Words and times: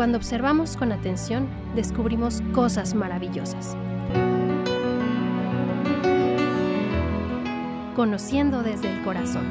Cuando 0.00 0.16
observamos 0.16 0.78
con 0.78 0.92
atención, 0.92 1.46
descubrimos 1.74 2.40
cosas 2.54 2.94
maravillosas. 2.94 3.76
Conociendo 7.94 8.62
desde 8.62 8.90
el 8.90 9.04
corazón. 9.04 9.44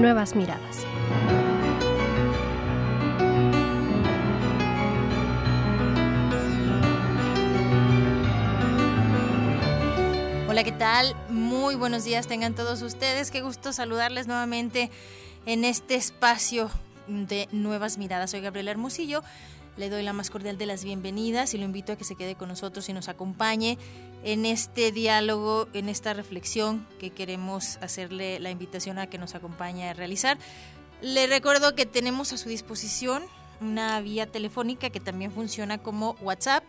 Nuevas 0.00 0.36
miradas. 0.36 0.86
Hola, 10.48 10.62
¿qué 10.62 10.70
tal? 10.70 11.16
Muy 11.28 11.74
buenos 11.74 12.04
días 12.04 12.28
tengan 12.28 12.54
todos 12.54 12.80
ustedes. 12.82 13.32
Qué 13.32 13.40
gusto 13.40 13.72
saludarles 13.72 14.28
nuevamente 14.28 14.92
en 15.46 15.64
este 15.64 15.94
espacio 15.94 16.70
de 17.06 17.48
Nuevas 17.52 17.98
Miradas. 17.98 18.32
Soy 18.32 18.40
Gabriela 18.40 18.72
Hermosillo. 18.72 19.22
Le 19.76 19.90
doy 19.90 20.02
la 20.02 20.12
más 20.12 20.30
cordial 20.30 20.58
de 20.58 20.66
las 20.66 20.84
bienvenidas 20.84 21.54
y 21.54 21.58
lo 21.58 21.64
invito 21.64 21.92
a 21.92 21.96
que 21.96 22.04
se 22.04 22.16
quede 22.16 22.34
con 22.34 22.48
nosotros 22.48 22.88
y 22.88 22.92
nos 22.92 23.08
acompañe 23.08 23.78
en 24.24 24.44
este 24.44 24.90
diálogo, 24.90 25.68
en 25.72 25.88
esta 25.88 26.14
reflexión 26.14 26.86
que 26.98 27.10
queremos 27.10 27.76
hacerle 27.80 28.40
la 28.40 28.50
invitación 28.50 28.98
a 28.98 29.06
que 29.06 29.18
nos 29.18 29.34
acompañe 29.34 29.88
a 29.88 29.94
realizar. 29.94 30.38
Le 31.02 31.26
recuerdo 31.26 31.74
que 31.74 31.86
tenemos 31.86 32.32
a 32.32 32.38
su 32.38 32.48
disposición 32.48 33.22
una 33.60 34.00
vía 34.00 34.26
telefónica 34.26 34.90
que 34.90 35.00
también 35.00 35.32
funciona 35.32 35.78
como 35.78 36.16
WhatsApp. 36.20 36.62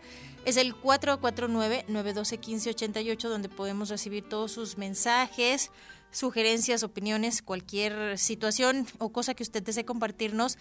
Es 0.44 0.56
el 0.56 0.74
449-912-1588 0.74 3.28
donde 3.28 3.48
podemos 3.48 3.88
recibir 3.88 4.28
todos 4.28 4.52
sus 4.52 4.78
mensajes, 4.78 5.70
sugerencias, 6.10 6.82
opiniones, 6.82 7.42
cualquier 7.42 8.18
situación 8.18 8.86
o 8.98 9.10
cosa 9.10 9.34
que 9.34 9.42
usted 9.42 9.62
desee 9.62 9.84
compartirnos, 9.84 10.58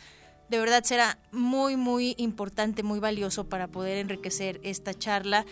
de 0.49 0.59
verdad 0.59 0.83
será 0.83 1.19
muy, 1.31 1.75
muy 1.75 2.15
importante, 2.17 2.83
muy 2.83 2.99
valioso 2.99 3.49
para 3.49 3.67
poder 3.67 3.97
enriquecer 3.97 4.59
esta 4.63 4.93
charla, 4.93 5.45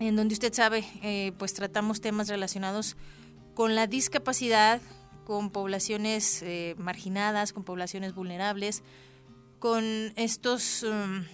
en 0.00 0.16
donde 0.16 0.34
usted 0.34 0.52
sabe, 0.52 0.84
eh, 1.02 1.32
pues 1.38 1.54
tratamos 1.54 2.00
temas 2.00 2.28
relacionados 2.28 2.96
con 3.54 3.74
la 3.74 3.86
discapacidad, 3.86 4.80
con 5.24 5.50
poblaciones 5.50 6.42
eh, 6.42 6.74
marginadas, 6.78 7.52
con 7.52 7.64
poblaciones 7.64 8.14
vulnerables, 8.14 8.82
con 9.58 9.84
estos, 10.16 10.82
um, 10.82 11.24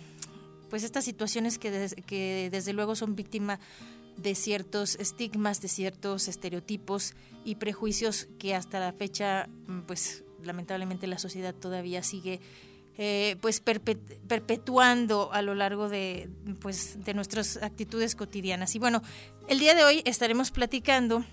pues 0.70 0.82
estas 0.82 1.04
situaciones 1.04 1.58
que, 1.58 1.90
que 2.06 2.48
desde 2.50 2.72
luego 2.72 2.96
son 2.96 3.14
víctimas 3.14 3.60
de 4.16 4.34
ciertos 4.34 4.96
estigmas, 4.96 5.60
de 5.60 5.68
ciertos 5.68 6.28
estereotipos 6.28 7.14
y 7.44 7.56
prejuicios 7.56 8.28
que 8.38 8.54
hasta 8.54 8.80
la 8.80 8.92
fecha, 8.92 9.48
mm, 9.66 9.80
pues 9.80 10.24
lamentablemente 10.42 11.06
la 11.06 11.18
sociedad 11.18 11.54
todavía 11.54 12.02
sigue 12.02 12.40
eh, 12.96 13.36
pues 13.40 13.58
perpetuando 13.60 15.32
a 15.32 15.42
lo 15.42 15.56
largo 15.56 15.88
de, 15.88 16.28
pues, 16.60 17.04
de 17.04 17.12
nuestras 17.12 17.56
actitudes 17.56 18.14
cotidianas. 18.14 18.76
Y 18.76 18.78
bueno, 18.78 19.02
el 19.48 19.58
día 19.58 19.74
de 19.74 19.82
hoy 19.82 20.02
estaremos 20.04 20.52
platicando 20.52 21.24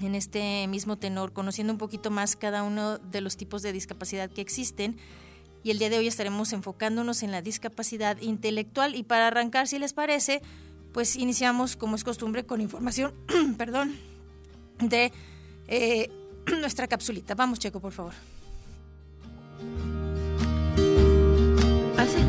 en 0.00 0.16
este 0.16 0.66
mismo 0.66 0.96
tenor, 0.96 1.32
conociendo 1.32 1.72
un 1.72 1.78
poquito 1.78 2.10
más 2.10 2.34
cada 2.34 2.64
uno 2.64 2.98
de 2.98 3.20
los 3.20 3.36
tipos 3.36 3.62
de 3.62 3.72
discapacidad 3.72 4.28
que 4.28 4.40
existen. 4.40 4.96
Y 5.64 5.70
el 5.70 5.78
día 5.78 5.88
de 5.88 5.96
hoy 5.96 6.06
estaremos 6.06 6.52
enfocándonos 6.52 7.22
en 7.22 7.32
la 7.32 7.40
discapacidad 7.40 8.20
intelectual. 8.20 8.94
Y 8.94 9.02
para 9.02 9.28
arrancar, 9.28 9.66
si 9.66 9.78
les 9.78 9.94
parece, 9.94 10.42
pues 10.92 11.16
iniciamos, 11.16 11.74
como 11.74 11.96
es 11.96 12.04
costumbre, 12.04 12.44
con 12.44 12.60
información, 12.60 13.14
perdón, 13.58 13.96
de 14.78 15.10
eh, 15.66 16.10
nuestra 16.60 16.86
capsulita. 16.86 17.34
Vamos, 17.34 17.58
Checo, 17.58 17.80
por 17.80 17.92
favor. 17.92 18.12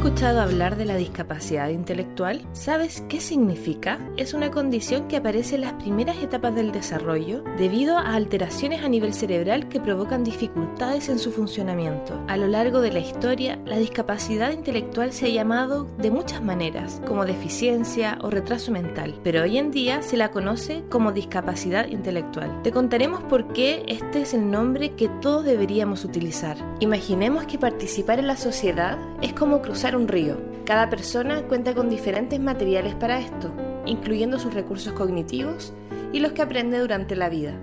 ¿Has 0.06 0.12
escuchado 0.12 0.42
hablar 0.42 0.76
de 0.78 0.86
la 0.86 0.98
discapacidad 0.98 1.70
intelectual? 1.70 2.48
¿Sabes 2.54 3.04
qué 3.10 3.20
significa? 3.20 4.00
Es 4.18 4.36
una 4.36 4.52
condición 4.52 5.08
que 5.08 5.18
aparece 5.18 5.56
en 5.56 5.62
las 5.62 5.74
primeras 5.74 6.18
etapas 6.22 6.54
del 6.54 6.72
desarrollo 6.72 7.44
debido 7.58 7.98
a 7.98 8.14
alteraciones 8.14 8.84
a 8.84 8.88
nivel 8.88 9.16
cerebral 9.16 9.68
que 9.68 9.80
provocan 9.80 10.24
dificultades 10.24 11.10
en 11.10 11.18
su 11.18 11.32
funcionamiento. 11.32 12.24
A 12.28 12.38
lo 12.38 12.46
largo 12.46 12.82
de 12.82 12.92
la 12.92 13.00
historia, 13.00 13.58
la 13.66 13.80
discapacidad 13.80 14.52
intelectual 14.52 15.12
se 15.12 15.26
ha 15.26 15.30
llamado 15.30 15.88
de 15.98 16.12
muchas 16.12 16.44
maneras, 16.44 17.02
como 17.08 17.26
deficiencia 17.26 18.20
o 18.22 18.30
retraso 18.30 18.72
mental, 18.72 19.20
pero 19.24 19.42
hoy 19.42 19.58
en 19.58 19.72
día 19.72 20.04
se 20.04 20.18
la 20.18 20.30
conoce 20.30 20.84
como 20.88 21.14
discapacidad 21.14 21.88
intelectual. 21.88 22.62
Te 22.62 22.72
contaremos 22.72 23.24
por 23.24 23.54
qué 23.54 23.84
este 23.88 24.22
es 24.22 24.36
el 24.36 24.52
nombre 24.52 24.92
que 24.92 25.10
todos 25.20 25.46
deberíamos 25.46 26.06
utilizar. 26.06 26.58
Imaginemos 26.80 27.46
que 27.46 27.58
participar 27.58 28.20
en 28.20 28.28
la 28.28 28.38
sociedad 28.38 29.00
es 29.24 29.34
como 29.34 29.64
cruzar 29.64 29.95
un 29.96 30.08
río. 30.08 30.38
Cada 30.66 30.90
persona 30.90 31.44
cuenta 31.44 31.74
con 31.74 31.90
diferentes 31.90 32.40
materiales 32.40 32.96
para 32.96 33.20
esto, 33.20 33.54
incluyendo 33.86 34.40
sus 34.40 34.54
recursos 34.54 34.94
cognitivos 34.94 35.74
y 36.12 36.20
los 36.20 36.32
que 36.32 36.42
aprende 36.42 36.80
durante 36.80 37.16
la 37.16 37.30
vida. 37.30 37.60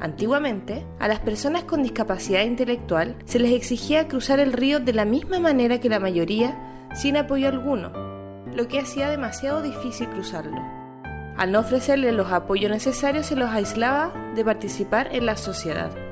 Antiguamente, 0.00 0.84
a 0.98 1.08
las 1.08 1.20
personas 1.20 1.64
con 1.64 1.82
discapacidad 1.82 2.44
intelectual 2.44 3.16
se 3.24 3.38
les 3.38 3.52
exigía 3.52 4.08
cruzar 4.08 4.40
el 4.40 4.52
río 4.52 4.80
de 4.80 4.92
la 4.92 5.04
misma 5.04 5.38
manera 5.38 5.80
que 5.80 5.88
la 5.88 6.00
mayoría, 6.00 6.88
sin 6.94 7.16
apoyo 7.16 7.48
alguno, 7.48 7.92
lo 8.54 8.68
que 8.68 8.80
hacía 8.80 9.08
demasiado 9.08 9.62
difícil 9.62 10.08
cruzarlo. 10.08 10.60
Al 11.36 11.52
no 11.52 11.60
ofrecerles 11.60 12.14
los 12.14 12.30
apoyos 12.30 12.70
necesarios 12.70 13.26
se 13.26 13.36
los 13.36 13.50
aislaba 13.50 14.12
de 14.34 14.44
participar 14.44 15.08
en 15.14 15.26
la 15.26 15.36
sociedad. 15.36 16.03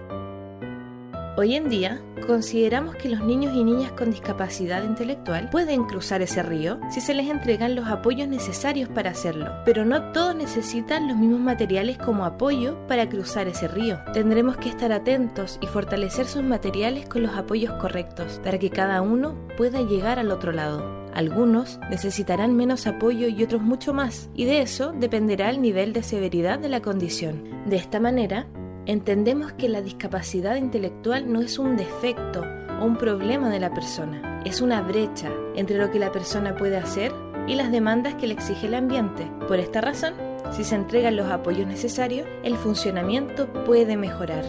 Hoy 1.34 1.54
en 1.54 1.70
día, 1.70 1.98
consideramos 2.26 2.94
que 2.96 3.08
los 3.08 3.24
niños 3.24 3.54
y 3.56 3.64
niñas 3.64 3.92
con 3.92 4.10
discapacidad 4.10 4.82
intelectual 4.82 5.48
pueden 5.48 5.84
cruzar 5.84 6.20
ese 6.20 6.42
río 6.42 6.78
si 6.90 7.00
se 7.00 7.14
les 7.14 7.30
entregan 7.30 7.74
los 7.74 7.86
apoyos 7.86 8.28
necesarios 8.28 8.90
para 8.90 9.12
hacerlo, 9.12 9.50
pero 9.64 9.86
no 9.86 10.12
todos 10.12 10.36
necesitan 10.36 11.08
los 11.08 11.16
mismos 11.16 11.40
materiales 11.40 11.96
como 11.96 12.26
apoyo 12.26 12.76
para 12.86 13.08
cruzar 13.08 13.48
ese 13.48 13.66
río. 13.66 13.98
Tendremos 14.12 14.58
que 14.58 14.68
estar 14.68 14.92
atentos 14.92 15.58
y 15.62 15.68
fortalecer 15.68 16.26
sus 16.26 16.42
materiales 16.42 17.08
con 17.08 17.22
los 17.22 17.34
apoyos 17.34 17.72
correctos 17.80 18.38
para 18.44 18.58
que 18.58 18.68
cada 18.68 19.00
uno 19.00 19.34
pueda 19.56 19.80
llegar 19.80 20.18
al 20.18 20.32
otro 20.32 20.52
lado. 20.52 21.08
Algunos 21.14 21.80
necesitarán 21.88 22.54
menos 22.54 22.86
apoyo 22.86 23.28
y 23.28 23.42
otros 23.42 23.62
mucho 23.62 23.94
más, 23.94 24.28
y 24.34 24.44
de 24.44 24.60
eso 24.60 24.92
dependerá 24.92 25.48
el 25.48 25.62
nivel 25.62 25.94
de 25.94 26.02
severidad 26.02 26.58
de 26.58 26.68
la 26.68 26.82
condición. 26.82 27.64
De 27.66 27.76
esta 27.76 28.00
manera, 28.00 28.46
entendemos 28.86 29.52
que 29.52 29.68
la 29.68 29.80
discapacidad 29.80 30.56
intelectual 30.56 31.32
no 31.32 31.40
es 31.40 31.58
un 31.58 31.76
defecto 31.76 32.44
o 32.80 32.84
un 32.84 32.96
problema 32.96 33.48
de 33.48 33.60
la 33.60 33.72
persona, 33.72 34.40
es 34.44 34.60
una 34.60 34.82
brecha 34.82 35.30
entre 35.54 35.78
lo 35.78 35.90
que 35.90 35.98
la 35.98 36.10
persona 36.10 36.56
puede 36.56 36.76
hacer 36.76 37.12
y 37.46 37.54
las 37.54 37.70
demandas 37.70 38.14
que 38.14 38.26
le 38.26 38.34
exige 38.34 38.66
el 38.66 38.74
ambiente. 38.74 39.30
Por 39.46 39.58
esta 39.58 39.80
razón, 39.80 40.14
si 40.50 40.64
se 40.64 40.74
entregan 40.74 41.16
los 41.16 41.30
apoyos 41.30 41.66
necesarios, 41.66 42.26
el 42.42 42.56
funcionamiento 42.56 43.46
puede 43.64 43.96
mejorar. 43.96 44.44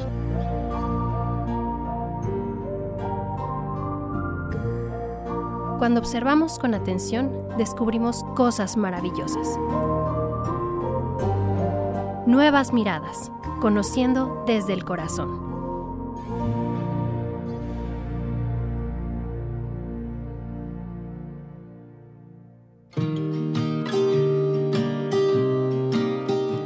Cuando 5.77 5.99
observamos 5.99 6.59
con 6.59 6.73
atención, 6.73 7.31
descubrimos 7.57 8.23
cosas 8.35 8.77
maravillosas. 8.77 9.59
Nuevas 12.25 12.71
miradas 12.71 13.31
conociendo 13.63 14.43
desde 14.45 14.73
el 14.73 14.83
corazón. 14.83 15.39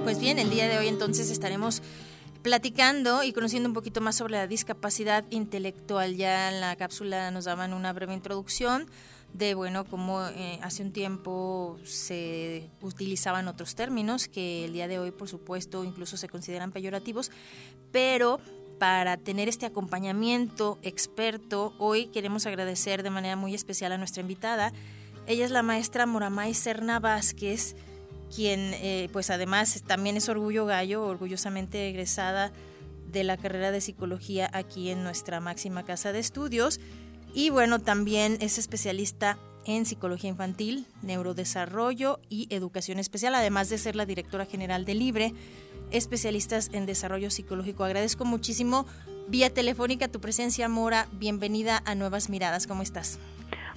Pues 0.04 0.20
bien, 0.20 0.40
el 0.40 0.50
día 0.50 0.68
de 0.68 0.80
hoy 0.80 0.88
entonces 0.88 1.30
estaremos 1.30 1.84
platicando 2.42 3.22
y 3.22 3.32
conociendo 3.32 3.70
un 3.70 3.76
poquito 3.76 4.02
más 4.02 4.16
sobre 4.16 4.34
la 4.34 4.48
discapacidad 4.48 5.24
intelectual. 5.30 6.16
Ya 6.16 6.52
en 6.52 6.62
la 6.62 6.76
cápsula 6.78 7.30
nos 7.30 7.46
daban 7.46 7.76
una 7.76 7.94
breve 7.94 8.16
introducción 8.16 8.88
de, 9.34 9.54
bueno, 9.54 9.86
cómo 9.86 10.26
eh, 10.26 10.60
hace 10.64 10.82
un 10.82 10.92
tiempo 10.92 11.78
se 11.84 12.70
utilizaban 12.82 13.48
otros 13.48 13.76
términos 13.76 14.28
que 14.28 14.66
el 14.66 14.74
día 14.74 14.88
de 14.88 15.00
hoy, 15.00 15.12
por 15.12 15.28
supuesto, 15.28 15.84
incluso 15.84 16.18
se 16.18 16.28
consideran 16.28 16.72
peyorativos, 16.72 17.32
pero 17.92 18.40
para 18.80 19.18
tener 19.18 19.48
este 19.50 19.66
acompañamiento 19.66 20.78
experto, 20.82 21.74
hoy 21.78 22.08
queremos 22.08 22.46
agradecer 22.46 23.04
de 23.04 23.10
manera 23.10 23.36
muy 23.36 23.56
especial 23.56 23.92
a 23.92 23.98
nuestra 23.98 24.22
invitada. 24.22 24.72
Ella 25.26 25.46
es 25.46 25.52
la 25.52 25.64
maestra 25.64 26.06
Moramay 26.06 26.54
Serna 26.54 27.00
Vázquez, 27.00 27.76
quien 28.34 28.74
eh, 28.76 29.10
pues 29.14 29.30
además 29.30 29.84
también 29.86 30.18
es 30.18 30.30
orgullo 30.30 30.66
gallo, 30.66 31.04
orgullosamente 31.06 31.90
egresada 31.90 32.52
de 33.12 33.24
la 33.24 33.38
carrera 33.38 33.72
de 33.72 33.82
psicología 33.82 34.50
aquí 34.54 34.90
en 34.90 35.04
nuestra 35.04 35.40
máxima 35.40 35.84
casa 35.84 36.12
de 36.12 36.20
estudios. 36.20 36.80
Y 37.34 37.50
bueno, 37.50 37.80
también 37.80 38.38
es 38.42 38.58
especialista 38.58 39.38
en 39.66 39.86
psicología 39.86 40.30
infantil, 40.30 40.86
neurodesarrollo 41.04 42.20
y 42.30 42.48
educación 42.50 43.00
especial, 43.00 43.36
además 43.36 43.70
de 43.70 43.78
ser 43.78 43.96
la 43.96 44.06
directora 44.06 44.46
general 44.46 44.86
de 44.86 44.96
Libre, 44.96 45.34
especialistas 45.92 46.70
en 46.74 46.86
desarrollo 46.86 47.30
psicológico. 47.30 47.84
Agradezco 47.84 48.26
muchísimo 48.26 48.86
vía 49.28 49.54
telefónica 49.54 50.08
tu 50.08 50.22
presencia, 50.22 50.70
Mora. 50.70 51.08
Bienvenida 51.12 51.82
a 51.86 51.96
Nuevas 51.96 52.30
Miradas. 52.30 52.66
¿Cómo 52.66 52.82
estás? 52.82 53.20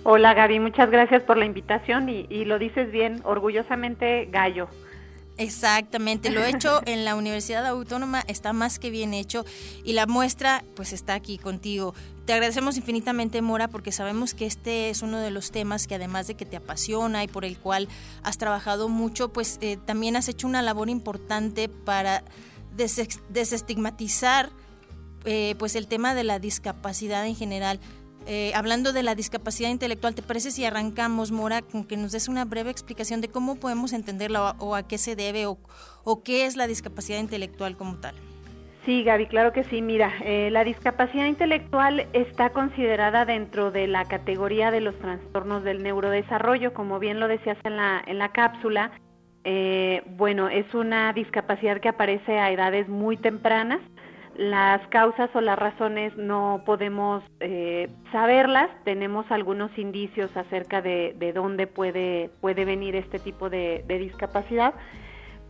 Hola 0.03 0.33
Gaby, 0.33 0.61
muchas 0.61 0.91
gracias 0.91 1.23
por 1.25 1.37
la 1.37 1.45
invitación 1.45 2.09
y, 2.09 2.45
lo 2.47 2.59
dices 2.59 2.91
bien, 2.91 3.21
orgullosamente 3.25 4.27
gallo. 4.27 4.69
Exactamente, 5.41 6.31
lo 6.31 6.45
hecho 6.45 6.83
en 6.85 7.07
la 7.07 7.17
Universidad 7.17 7.67
Autónoma 7.67 8.23
está 8.27 8.53
más 8.53 8.79
que 8.79 8.91
bien 8.91 9.15
hecho 9.15 9.47
y 9.85 9.95
la 9.95 10.07
muestra 10.07 10.63
pues 10.77 10.93
está 10.93 11.15
aquí 11.15 11.39
contigo. 11.39 11.95
Te 12.27 12.35
agradecemos 12.35 12.77
infinitamente, 12.77 13.41
Mora, 13.41 13.69
porque 13.69 13.91
sabemos 13.91 14.35
que 14.35 14.45
este 14.45 14.91
es 14.91 15.01
uno 15.01 15.19
de 15.19 15.31
los 15.31 15.51
temas 15.51 15.87
que 15.87 15.95
además 15.95 16.27
de 16.27 16.35
que 16.35 16.45
te 16.45 16.59
apasiona 16.59 17.25
y 17.25 17.29
por 17.29 17.47
el 17.47 17.59
cual 17.59 17.89
has 18.23 18.37
trabajado 18.37 18.91
mucho, 18.91 19.33
pues 19.33 19.59
eh, 19.63 19.79
también 19.79 20.15
has 20.15 20.29
hecho 20.29 20.47
una 20.47 20.61
labor 20.61 20.91
importante 20.91 21.71
para 21.71 22.23
desestigmatizar 22.77 24.51
eh, 25.25 25.55
pues 25.59 25.75
el 25.75 25.87
tema 25.87 26.15
de 26.15 26.25
la 26.25 26.39
discapacidad 26.39 27.27
en 27.27 27.35
general. 27.35 27.81
Eh, 28.33 28.53
hablando 28.55 28.93
de 28.93 29.03
la 29.03 29.17
discapacidad 29.17 29.71
intelectual, 29.71 30.15
¿te 30.15 30.23
parece 30.23 30.53
si 30.53 30.65
arrancamos, 30.65 31.33
Mora, 31.33 31.63
con 31.63 31.85
que 31.85 31.97
nos 31.97 32.13
des 32.13 32.29
una 32.29 32.45
breve 32.45 32.71
explicación 32.71 33.21
de 33.21 33.27
cómo 33.27 33.57
podemos 33.57 33.93
entenderla 33.93 34.55
o, 34.61 34.77
a 34.77 34.87
qué 34.87 34.99
se 34.99 35.17
debe 35.17 35.47
o, 35.47 35.59
qué 36.23 36.47
es 36.47 36.57
la 36.57 36.69
discapacidad 36.69 37.19
intelectual 37.19 37.77
como 37.77 37.97
tal? 37.97 38.15
Sí, 38.87 39.03
Gaby, 39.03 39.27
claro 39.27 39.53
que 39.53 39.65
sí. 39.65 39.83
Mira, 39.83 40.13
eh, 40.23 40.49
la 40.53 40.63
discapacidad 40.63 41.27
intelectual 41.27 42.07
está 42.13 42.51
considerada 42.51 43.25
dentro 43.25 43.73
de 43.73 43.89
la 43.89 44.05
categoría 44.05 44.71
de 44.71 44.81
los 44.81 44.97
trastornos 45.01 45.65
del 45.65 45.83
neurodesarrollo, 45.83 46.73
como 46.73 47.01
bien 47.01 47.19
lo 47.19 47.27
decías 47.27 47.59
en 47.65 47.79
la, 47.79 48.01
en 48.07 48.19
la 48.19 48.31
cápsula. 48.31 48.93
Eh, 49.43 50.05
bueno, 50.07 50.49
es 50.49 50.73
una 50.73 51.13
discapacidad 51.15 51.81
que 51.81 51.89
aparece 51.89 52.39
a 52.39 52.53
edades 52.53 52.89
muy 52.89 53.17
tempranas 53.17 53.81
las 54.41 54.81
causas 54.89 55.29
o 55.35 55.43
las 55.43 55.59
razones 55.59 56.17
no 56.17 56.63
podemos 56.65 57.23
eh, 57.41 57.91
saberlas, 58.11 58.71
tenemos 58.85 59.31
algunos 59.31 59.71
indicios 59.77 60.35
acerca 60.35 60.81
de, 60.81 61.33
dónde 61.35 61.67
puede, 61.67 62.31
puede 62.41 62.65
venir 62.65 62.97
este 62.97 63.19
tipo 63.19 63.51
de, 63.51 63.85
discapacidad, 63.87 64.73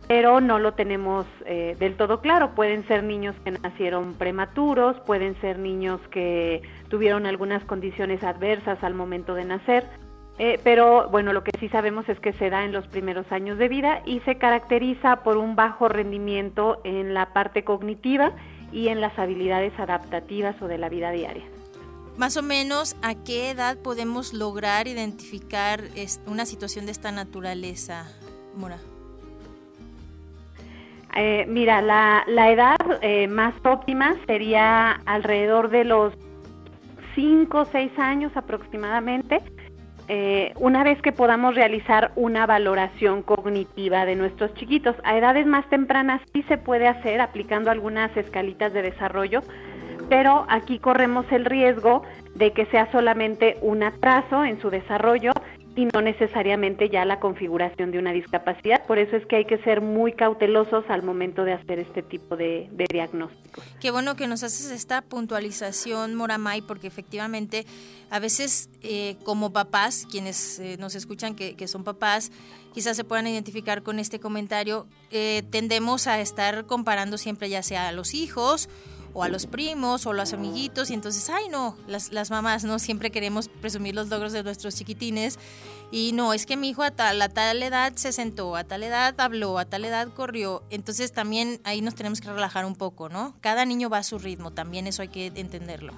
pero 0.09 0.41
no 0.41 0.59
lo 0.59 0.73
tenemos 0.73 1.25
eh, 1.45 1.77
del 1.79 1.95
todo 1.95 2.19
claro. 2.19 2.53
Pueden 2.53 2.85
ser 2.89 3.03
niños 3.03 3.33
que 3.45 3.51
nacieron 3.51 4.13
prematuros, 4.15 4.99
pueden 5.05 5.39
ser 5.39 5.57
niños 5.57 6.01
que 6.09 6.61
tuvieron 6.89 7.25
algunas 7.25 7.63
condiciones 7.63 8.21
adversas 8.25 8.83
al 8.83 8.93
momento 8.93 9.35
de 9.35 9.45
nacer, 9.45 9.85
eh, 10.37 10.59
pero 10.65 11.07
bueno, 11.09 11.31
lo 11.31 11.45
que 11.45 11.51
sí 11.61 11.69
sabemos 11.69 12.09
es 12.09 12.19
que 12.19 12.33
se 12.33 12.49
da 12.49 12.65
en 12.65 12.73
los 12.73 12.87
primeros 12.87 13.31
años 13.31 13.57
de 13.57 13.69
vida 13.69 14.01
y 14.05 14.19
se 14.21 14.35
caracteriza 14.35 15.23
por 15.23 15.37
un 15.37 15.55
bajo 15.55 15.87
rendimiento 15.87 16.81
en 16.83 17.13
la 17.13 17.31
parte 17.31 17.63
cognitiva 17.63 18.33
y 18.71 18.87
en 18.87 19.01
las 19.01 19.17
habilidades 19.17 19.77
adaptativas 19.79 20.61
o 20.61 20.67
de 20.67 20.77
la 20.77 20.89
vida 20.89 21.11
diaria. 21.11 21.43
Más 22.17 22.37
o 22.37 22.41
menos, 22.41 22.95
¿a 23.01 23.15
qué 23.15 23.49
edad 23.49 23.77
podemos 23.77 24.33
lograr 24.33 24.87
identificar 24.87 25.81
una 26.27 26.45
situación 26.45 26.85
de 26.85 26.91
esta 26.91 27.11
naturaleza, 27.11 28.05
Mora? 28.55 28.77
Eh, 31.15 31.45
mira, 31.47 31.81
la, 31.81 32.23
edad 32.51 32.77
eh, 33.01 33.27
más 33.27 33.53
óptima 33.65 34.15
sería 34.27 34.91
alrededor 35.05 35.69
de 35.69 35.83
los 35.83 36.13
5 37.15 37.57
o 37.57 37.65
6 37.65 37.99
años 37.99 38.31
aproximadamente, 38.35 39.41
eh, 40.13 40.51
una 40.59 40.83
vez 40.83 41.01
que 41.01 41.13
podamos 41.13 41.55
realizar 41.55 42.11
una 42.17 42.45
valoración 42.45 43.21
cognitiva 43.21 44.05
de 44.05 44.17
nuestros 44.17 44.53
chiquitos. 44.55 44.93
A 45.05 45.17
edades 45.17 45.47
más 45.47 45.65
tempranas 45.69 46.21
sí 46.33 46.43
se 46.49 46.57
puede 46.57 46.85
hacer 46.85 47.21
aplicando 47.21 47.71
algunas 47.71 48.15
escalitas 48.17 48.73
de 48.73 48.81
desarrollo, 48.81 49.39
pero 50.09 50.45
aquí 50.49 50.79
corremos 50.79 51.25
el 51.31 51.45
riesgo 51.45 52.03
de 52.35 52.51
que 52.51 52.65
sea 52.65 52.91
solamente 52.91 53.57
un 53.61 53.83
atraso 53.83 54.43
en 54.43 54.59
su 54.59 54.69
desarrollo 54.69 55.31
y 55.75 55.85
no 55.85 56.01
necesariamente 56.01 56.89
ya 56.89 57.05
la 57.05 57.19
configuración 57.19 57.91
de 57.91 57.99
una 57.99 58.11
discapacidad. 58.11 58.85
Por 58.85 58.99
eso 58.99 59.15
es 59.15 59.25
que 59.25 59.37
hay 59.37 59.45
que 59.45 59.57
ser 59.59 59.81
muy 59.81 60.11
cautelosos 60.13 60.83
al 60.89 61.01
momento 61.01 61.45
de 61.45 61.53
hacer 61.53 61.79
este 61.79 62.03
tipo 62.03 62.35
de, 62.35 62.69
diagnósticos. 62.91 63.63
Qué 63.79 63.91
bueno 63.91 64.15
que 64.15 64.27
nos 64.27 64.43
haces 64.43 64.69
esta 64.71 65.01
puntualización, 65.01 66.15
Moramay, 66.15 66.61
porque 66.61 66.87
efectivamente 66.87 67.65
a 68.09 68.19
veces 68.19 68.69
eh, 68.81 69.15
como 69.23 69.53
papás, 69.53 70.05
quienes 70.09 70.59
eh, 70.59 70.75
nos 70.77 70.95
escuchan 70.95 71.35
que, 71.35 71.67
son 71.67 71.83
papás, 71.83 72.31
quizás 72.73 72.97
se 72.97 73.03
puedan 73.05 73.27
identificar 73.27 73.81
con 73.81 73.99
este 73.99 74.19
comentario, 74.19 74.87
eh, 75.11 75.43
tendemos 75.51 76.07
a 76.07 76.19
estar 76.19 76.65
comparando 76.65 77.17
siempre 77.17 77.49
ya 77.49 77.63
sea 77.63 77.87
a 77.87 77.91
los 77.93 78.13
hijos 78.13 78.67
o 79.13 79.23
a 79.23 79.29
los 79.29 79.47
primos 79.47 80.05
o 80.05 80.11
a 80.11 80.13
los 80.13 80.33
amiguitos 80.33 80.89
y 80.91 80.93
entonces, 80.93 81.29
ay 81.29 81.49
no, 81.49 81.75
las, 81.87 82.11
las 82.11 82.31
mamás 82.31 82.63
no 82.63 82.79
siempre 82.79 83.11
queremos 83.11 83.47
presumir 83.47 83.95
los 83.95 84.09
logros 84.09 84.33
de 84.33 84.43
nuestros 84.43 84.75
chiquitines 84.75 85.39
y 85.91 86.11
no, 86.13 86.33
es 86.33 86.45
que 86.45 86.55
mi 86.55 86.69
hijo 86.69 86.83
a 86.83 86.91
tal, 86.91 87.21
a 87.21 87.29
tal 87.29 87.61
edad 87.61 87.93
se 87.95 88.13
sentó, 88.13 88.55
a 88.55 88.63
tal 88.63 88.83
edad 88.83 89.13
habló, 89.19 89.57
a 89.57 89.65
tal 89.65 89.83
edad 89.83 90.07
corrió, 90.13 90.63
entonces 90.69 91.11
también 91.11 91.59
ahí 91.63 91.81
nos 91.81 91.95
tenemos 91.95 92.21
que 92.21 92.29
relajar 92.29 92.65
un 92.65 92.75
poco, 92.75 93.09
¿no? 93.09 93.35
Cada 93.41 93.65
niño 93.65 93.89
va 93.89 93.97
a 93.97 94.03
su 94.03 94.17
ritmo, 94.17 94.51
también 94.51 94.87
eso 94.87 95.01
hay 95.01 95.09
que 95.09 95.27
entenderlo. 95.35 95.93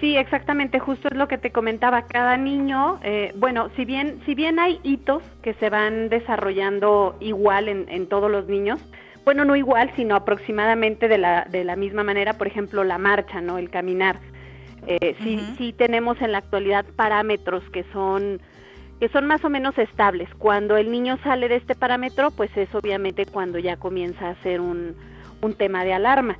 Sí, 0.00 0.16
exactamente, 0.16 0.78
justo 0.78 1.08
es 1.08 1.16
lo 1.16 1.26
que 1.26 1.38
te 1.38 1.52
comentaba. 1.52 2.02
Cada 2.02 2.36
niño, 2.36 2.98
eh, 3.02 3.32
bueno, 3.36 3.70
si 3.76 3.84
bien, 3.86 4.20
si 4.26 4.34
bien 4.34 4.58
hay 4.58 4.78
hitos 4.82 5.22
que 5.42 5.54
se 5.54 5.70
van 5.70 6.10
desarrollando 6.10 7.16
igual 7.20 7.68
en, 7.68 7.88
en 7.88 8.06
todos 8.06 8.30
los 8.30 8.46
niños, 8.46 8.78
bueno, 9.26 9.44
no 9.44 9.56
igual, 9.56 9.90
sino 9.96 10.14
aproximadamente 10.14 11.08
de 11.08 11.18
la, 11.18 11.46
de 11.50 11.64
la 11.64 11.74
misma 11.74 12.04
manera, 12.04 12.38
por 12.38 12.46
ejemplo, 12.46 12.84
la 12.84 12.96
marcha, 12.96 13.40
¿no? 13.40 13.58
El 13.58 13.70
caminar. 13.70 14.20
Eh, 14.86 15.16
sí, 15.20 15.40
sí 15.58 15.72
tenemos 15.72 16.22
en 16.22 16.30
la 16.30 16.38
actualidad 16.38 16.86
parámetros 16.94 17.64
que 17.70 17.84
son 17.92 18.40
que 19.00 19.08
son 19.08 19.26
más 19.26 19.44
o 19.44 19.50
menos 19.50 19.76
estables. 19.78 20.32
Cuando 20.38 20.76
el 20.76 20.92
niño 20.92 21.18
sale 21.24 21.48
de 21.48 21.56
este 21.56 21.74
parámetro, 21.74 22.30
pues 22.30 22.56
es 22.56 22.72
obviamente 22.72 23.26
cuando 23.26 23.58
ya 23.58 23.76
comienza 23.76 24.30
a 24.30 24.42
ser 24.42 24.60
un, 24.60 24.94
un 25.42 25.54
tema 25.54 25.84
de 25.84 25.92
alarma. 25.92 26.38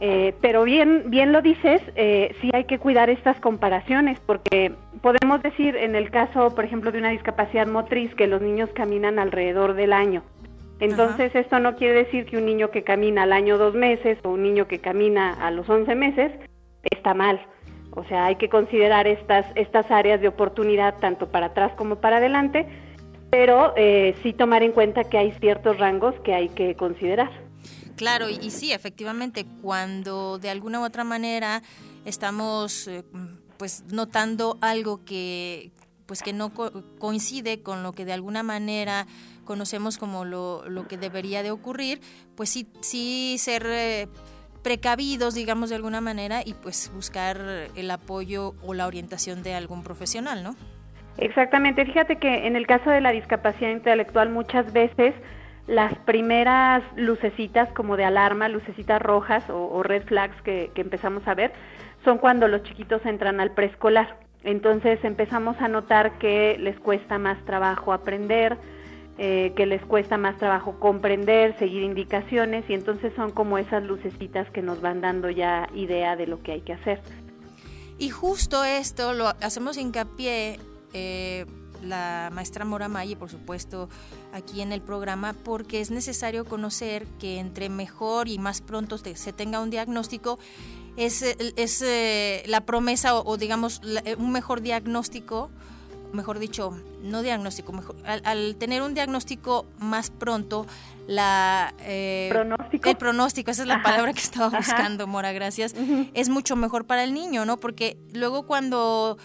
Eh, 0.00 0.34
pero 0.42 0.62
bien, 0.64 1.04
bien 1.06 1.32
lo 1.32 1.40
dices, 1.40 1.80
eh, 1.96 2.36
sí 2.40 2.50
hay 2.52 2.64
que 2.64 2.78
cuidar 2.78 3.10
estas 3.10 3.40
comparaciones, 3.40 4.20
porque 4.20 4.72
podemos 5.00 5.42
decir 5.42 5.74
en 5.76 5.96
el 5.96 6.10
caso, 6.10 6.54
por 6.54 6.64
ejemplo, 6.66 6.92
de 6.92 6.98
una 6.98 7.10
discapacidad 7.10 7.66
motriz, 7.66 8.14
que 8.14 8.28
los 8.28 8.42
niños 8.42 8.70
caminan 8.74 9.18
alrededor 9.18 9.74
del 9.74 9.92
año. 9.92 10.22
Entonces, 10.80 11.34
esto 11.34 11.58
no 11.58 11.76
quiere 11.76 12.04
decir 12.04 12.26
que 12.26 12.36
un 12.36 12.46
niño 12.46 12.70
que 12.70 12.84
camina 12.84 13.24
al 13.24 13.32
año 13.32 13.58
dos 13.58 13.74
meses 13.74 14.18
o 14.22 14.30
un 14.30 14.42
niño 14.42 14.68
que 14.68 14.78
camina 14.78 15.34
a 15.34 15.50
los 15.50 15.68
once 15.68 15.94
meses 15.94 16.32
está 16.84 17.14
mal. 17.14 17.40
O 17.92 18.04
sea, 18.04 18.26
hay 18.26 18.36
que 18.36 18.48
considerar 18.48 19.06
estas, 19.06 19.46
estas 19.56 19.90
áreas 19.90 20.20
de 20.20 20.28
oportunidad 20.28 20.98
tanto 21.00 21.28
para 21.30 21.46
atrás 21.46 21.72
como 21.76 21.96
para 21.96 22.18
adelante, 22.18 22.66
pero 23.30 23.74
eh, 23.76 24.14
sí 24.22 24.32
tomar 24.32 24.62
en 24.62 24.72
cuenta 24.72 25.04
que 25.04 25.18
hay 25.18 25.32
ciertos 25.40 25.78
rangos 25.78 26.14
que 26.22 26.34
hay 26.34 26.48
que 26.48 26.76
considerar. 26.76 27.30
Claro, 27.96 28.28
y, 28.28 28.50
sí, 28.50 28.72
efectivamente, 28.72 29.44
cuando 29.60 30.38
de 30.38 30.50
alguna 30.50 30.80
u 30.80 30.84
otra 30.84 31.02
manera 31.02 31.62
estamos 32.04 32.86
eh, 32.86 33.02
pues 33.56 33.82
notando 33.92 34.56
algo 34.60 35.04
que 35.04 35.72
pues 36.08 36.22
que 36.22 36.32
no 36.32 36.52
coincide 36.98 37.62
con 37.62 37.82
lo 37.82 37.92
que 37.92 38.06
de 38.06 38.14
alguna 38.14 38.42
manera 38.42 39.06
conocemos 39.44 39.98
como 39.98 40.24
lo, 40.24 40.64
que 40.88 40.96
debería 40.96 41.42
de 41.42 41.50
ocurrir, 41.50 42.00
pues 42.34 42.48
sí, 42.48 42.66
sí 42.80 43.36
ser 43.38 43.66
eh, 43.66 44.08
precavidos, 44.62 45.34
digamos 45.34 45.68
de 45.68 45.76
alguna 45.76 46.00
manera, 46.00 46.40
y 46.44 46.54
pues 46.54 46.90
buscar 46.94 47.38
el 47.76 47.90
apoyo 47.90 48.54
o 48.64 48.72
la 48.72 48.86
orientación 48.86 49.42
de 49.42 49.54
algún 49.54 49.84
profesional, 49.84 50.42
¿no? 50.42 50.56
Exactamente, 51.18 51.84
fíjate 51.84 52.16
que 52.16 52.46
en 52.46 52.56
el 52.56 52.66
caso 52.66 52.88
de 52.88 53.02
la 53.02 53.12
discapacidad 53.12 53.70
intelectual 53.70 54.30
muchas 54.30 54.72
veces 54.72 55.14
las 55.66 55.94
primeras 56.06 56.82
lucecitas 56.96 57.68
como 57.74 57.98
de 57.98 58.06
alarma, 58.06 58.48
lucecitas 58.48 59.02
rojas 59.02 59.44
o, 59.50 59.82
red 59.82 60.04
flags 60.06 60.40
que 60.42 60.72
empezamos 60.74 61.28
a 61.28 61.34
ver, 61.34 61.52
son 62.02 62.16
cuando 62.16 62.48
los 62.48 62.62
chiquitos 62.62 63.04
entran 63.04 63.40
al 63.40 63.50
preescolar. 63.50 64.27
Entonces 64.44 65.02
empezamos 65.02 65.56
a 65.60 65.68
notar 65.68 66.18
que 66.18 66.56
les 66.58 66.78
cuesta 66.78 67.18
más 67.18 67.44
trabajo 67.44 67.92
aprender, 67.92 68.56
eh, 69.18 69.52
que 69.56 69.66
les 69.66 69.84
cuesta 69.84 70.16
más 70.16 70.38
trabajo 70.38 70.78
comprender, 70.78 71.58
seguir 71.58 71.82
indicaciones 71.82 72.64
y 72.68 72.74
entonces 72.74 73.12
son 73.16 73.32
como 73.32 73.58
esas 73.58 73.82
lucecitas 73.82 74.48
que 74.50 74.62
nos 74.62 74.80
van 74.80 75.00
dando 75.00 75.28
ya 75.28 75.68
idea 75.74 76.14
de 76.14 76.28
lo 76.28 76.40
que 76.40 76.52
hay 76.52 76.60
que 76.60 76.74
hacer. 76.74 77.00
Y 77.98 78.10
justo 78.10 78.62
esto 78.62 79.12
lo 79.14 79.26
hacemos 79.26 79.76
hincapié 79.76 80.60
eh, 80.92 81.46
la 81.82 82.30
maestra 82.32 82.64
Mora 82.64 82.88
Maye, 82.88 83.16
por 83.16 83.28
supuesto, 83.28 83.88
aquí 84.32 84.60
en 84.60 84.72
el 84.72 84.80
programa, 84.80 85.32
porque 85.32 85.80
es 85.80 85.90
necesario 85.90 86.44
conocer 86.44 87.06
que 87.18 87.38
entre 87.38 87.68
mejor 87.68 88.28
y 88.28 88.38
más 88.38 88.60
pronto 88.60 88.98
se 88.98 89.32
tenga 89.32 89.60
un 89.60 89.70
diagnóstico, 89.70 90.38
es, 90.96 91.22
es 91.22 91.82
eh, 91.82 92.42
la 92.46 92.62
promesa 92.62 93.14
o, 93.14 93.36
digamos 93.36 93.80
un 94.18 94.32
mejor 94.32 94.60
diagnóstico 94.60 95.50
mejor 96.12 96.38
dicho, 96.38 96.76
no 97.02 97.22
diagnóstico, 97.22 97.72
mejor, 97.72 97.96
al, 98.04 98.56
tener 98.56 98.82
un 98.82 98.94
diagnóstico 98.94 99.66
más 99.78 100.10
pronto, 100.10 100.66
la 101.06 101.74
eh, 101.80 102.28
pronóstico. 102.30 102.88
el 102.88 102.96
pronóstico, 102.96 103.50
esa 103.50 103.62
es 103.62 103.68
la 103.68 103.82
palabra 103.82 104.12
que 104.12 104.20
estaba 104.20 104.48
buscando, 104.56 105.06
Mora, 105.06 105.32
gracias, 105.32 105.74
es 106.14 106.28
mucho 106.28 106.56
mejor 106.56 106.86
para 106.86 107.04
el 107.04 107.14
niño, 107.14 107.44
¿no? 107.44 107.58
Porque 107.58 107.98
luego 108.12 108.46
cuando 108.46 109.18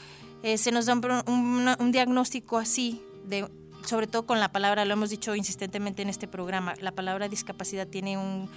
eh, 0.43 0.57
se 0.57 0.71
nos 0.71 0.85
da 0.85 0.93
un, 1.25 1.91
diagnóstico 1.91 2.57
así, 2.57 3.01
de, 3.25 3.47
sobre 3.85 4.07
todo 4.07 4.25
con 4.25 4.39
la 4.39 4.51
palabra, 4.51 4.85
lo 4.85 4.93
hemos 4.93 5.09
dicho 5.09 5.35
insistentemente 5.35 6.01
en 6.01 6.09
este 6.09 6.27
programa, 6.27 6.75
la 6.81 6.91
palabra 6.91 7.29
discapacidad 7.29 7.87
tiene 7.87 8.17
un, 8.17 8.49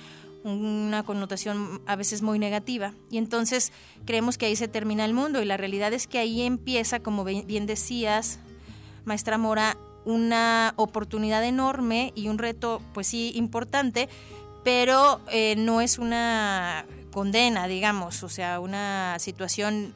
una 0.45 1.03
connotación 1.03 1.83
a 1.87 1.97
veces 1.97 2.23
muy 2.23 2.39
negativa. 2.39 2.93
Y 3.11 3.19
entonces 3.19 3.73
creemos 4.05 4.39
que 4.39 4.47
ahí 4.47 4.57
se 4.57 4.69
termina 4.69 5.05
el 5.05 5.13
mundo 5.13 5.43
y 5.43 5.45
la 5.45 5.57
realidad 5.57 5.93
es 5.93 6.07
que 6.07 6.19
ahí 6.19 6.43
empieza, 6.43 7.01
como 7.01 7.25
bien 7.25 7.67
decías, 7.67 8.39
maestra 9.05 9.39
Mora, 9.39 9.77
una 10.05 10.73
oportunidad 10.77 11.45
enorme 11.45 12.13
y 12.15 12.29
un 12.29 12.39
reto, 12.39 12.81
pues 12.95 13.09
sí, 13.09 13.33
importante, 13.35 14.09
pero 14.63 15.21
eh, 15.33 15.57
no 15.59 15.81
es 15.81 15.99
una 15.99 16.87
condena, 17.11 17.67
digamos, 17.67 18.23
o 18.23 18.29
sea, 18.29 18.61
una 18.61 19.19
situación 19.19 19.95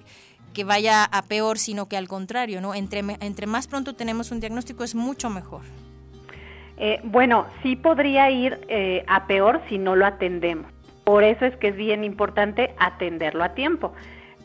que 0.52 0.64
vaya 0.64 1.04
a 1.04 1.22
peor, 1.22 1.58
sino 1.58 1.86
que 1.86 1.96
al 1.96 2.08
contrario, 2.08 2.60
¿no? 2.60 2.74
Entre, 2.74 3.00
entre 3.20 3.46
más 3.46 3.68
pronto 3.68 3.94
tenemos 3.94 4.30
un 4.30 4.40
diagnóstico 4.40 4.84
es 4.84 4.94
mucho 4.94 5.30
mejor. 5.30 5.62
Eh, 6.82 6.98
bueno, 7.04 7.46
sí 7.62 7.76
podría 7.76 8.30
ir 8.30 8.58
eh, 8.68 9.04
a 9.06 9.26
peor 9.26 9.60
si 9.68 9.76
no 9.76 9.96
lo 9.96 10.06
atendemos. 10.06 10.72
Por 11.04 11.24
eso 11.24 11.44
es 11.44 11.54
que 11.56 11.68
es 11.68 11.76
bien 11.76 12.04
importante 12.04 12.74
atenderlo 12.78 13.44
a 13.44 13.50
tiempo. 13.50 13.92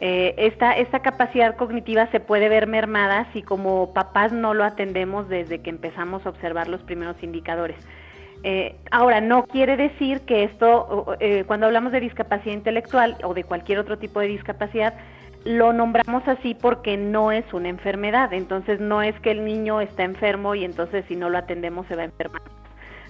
Eh, 0.02 0.36
esta, 0.38 0.74
esta 0.74 1.00
capacidad 1.00 1.56
cognitiva 1.56 2.08
se 2.12 2.20
puede 2.20 2.50
ver 2.50 2.68
mermada 2.68 3.30
si 3.32 3.42
como 3.42 3.94
papás 3.94 4.34
no 4.34 4.54
lo 4.54 4.66
atendemos 4.66 5.30
desde 5.30 5.62
que 5.62 5.70
empezamos 5.70 6.26
a 6.26 6.30
observar 6.30 6.68
los 6.68 6.82
primeros 6.84 7.16
indicadores. 7.24 7.78
ahora, 8.92 9.22
no 9.22 9.46
quiere 9.46 9.76
decir 9.76 10.22
que 10.22 10.44
esto, 10.44 11.18
cuando 11.48 11.66
hablamos 11.66 11.92
de 11.92 12.00
discapacidad 12.00 12.54
intelectual 12.54 13.18
o 13.24 13.34
de 13.34 13.44
cualquier 13.44 13.80
otro 13.80 13.98
tipo 13.98 14.20
de 14.20 14.28
discapacidad, 14.28 14.94
lo 15.46 15.74
nombramos 15.74 16.28
así 16.28 16.56
porque 16.56 16.98
no 16.98 17.32
es 17.32 17.46
una 17.54 17.70
enfermedad, 17.70 18.34
entonces 18.34 18.80
no 18.80 19.02
es 19.04 19.18
que 19.22 19.32
el 19.32 19.46
niño 19.46 19.80
está 19.80 20.04
enfermo 20.04 20.56
y 20.56 20.66
entonces 20.66 21.06
si 21.08 21.16
no 21.16 21.30
lo 21.30 21.38
atendemos 21.38 21.88
se 21.88 21.96
va 21.96 22.02
a 22.02 22.06
enfermar. 22.06 22.42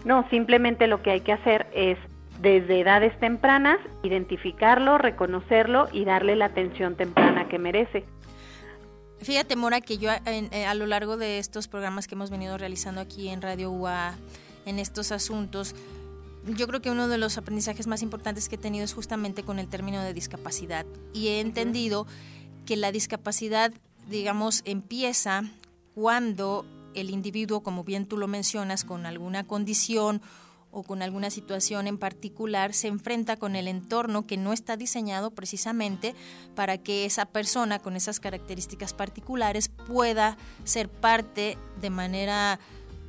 No, 0.04 0.30
simplemente 0.30 0.86
lo 0.88 1.02
que 1.02 1.12
hay 1.12 1.22
que 1.22 1.32
hacer 1.32 1.66
es 1.74 1.98
desde 2.42 2.82
edades 2.82 3.18
tempranas 3.20 3.80
identificarlo, 4.04 4.98
reconocerlo 4.98 5.88
y 5.94 6.04
darle 6.04 6.36
la 6.36 6.46
atención 6.46 6.96
temprana 6.96 7.48
que 7.48 7.58
merece. 7.58 8.06
Fíjate, 9.22 9.56
Mora, 9.56 9.80
que 9.80 9.98
yo 9.98 10.12
eh, 10.12 10.66
a 10.66 10.74
lo 10.74 10.86
largo 10.86 11.16
de 11.16 11.40
estos 11.40 11.70
programas 11.70 12.08
que 12.08 12.16
hemos 12.16 12.30
venido 12.30 12.58
realizando 12.58 13.00
aquí 13.00 13.30
en 13.30 13.42
Radio 13.42 13.72
UA, 13.72 14.14
en 14.66 14.78
estos 14.78 15.14
asuntos, 15.14 15.74
yo 16.48 16.68
creo 16.68 16.82
que 16.82 16.92
uno 16.92 17.08
de 17.08 17.18
los 17.18 17.38
aprendizajes 17.38 17.88
más 17.88 18.02
importantes 18.02 18.50
que 18.50 18.56
he 18.56 18.60
tenido 18.60 18.86
es 18.86 18.94
justamente 18.94 19.44
con 19.44 19.58
el 19.58 19.68
término 19.68 20.02
de 20.02 20.14
discapacidad. 20.14 20.86
Y 21.14 21.30
he 21.30 21.40
entendido 21.40 22.06
que 22.66 22.76
la 22.76 22.92
discapacidad, 22.92 23.74
digamos, 24.08 24.62
empieza 24.66 25.44
cuando 25.96 26.66
el 26.94 27.10
individuo, 27.10 27.64
como 27.64 27.84
bien 27.84 28.06
tú 28.06 28.18
lo 28.18 28.28
mencionas, 28.28 28.84
con 28.84 29.06
alguna 29.06 29.44
condición 29.44 30.22
o 30.72 30.84
con 30.84 31.02
alguna 31.02 31.30
situación 31.30 31.88
en 31.88 31.98
particular, 31.98 32.74
se 32.74 32.90
enfrenta 32.90 33.38
con 33.38 33.56
el 33.56 33.68
entorno 33.68 34.28
que 34.28 34.38
no 34.38 34.54
está 34.54 34.78
diseñado 34.78 35.32
precisamente 35.32 36.16
para 36.54 36.78
que 36.78 37.06
esa 37.06 37.26
persona 37.26 37.80
con 37.80 37.96
esas 37.96 38.20
características 38.20 38.94
particulares 38.94 39.70
pueda 39.70 40.38
ser 40.64 40.90
parte 40.90 41.58
de 41.80 41.90
manera, 41.90 42.60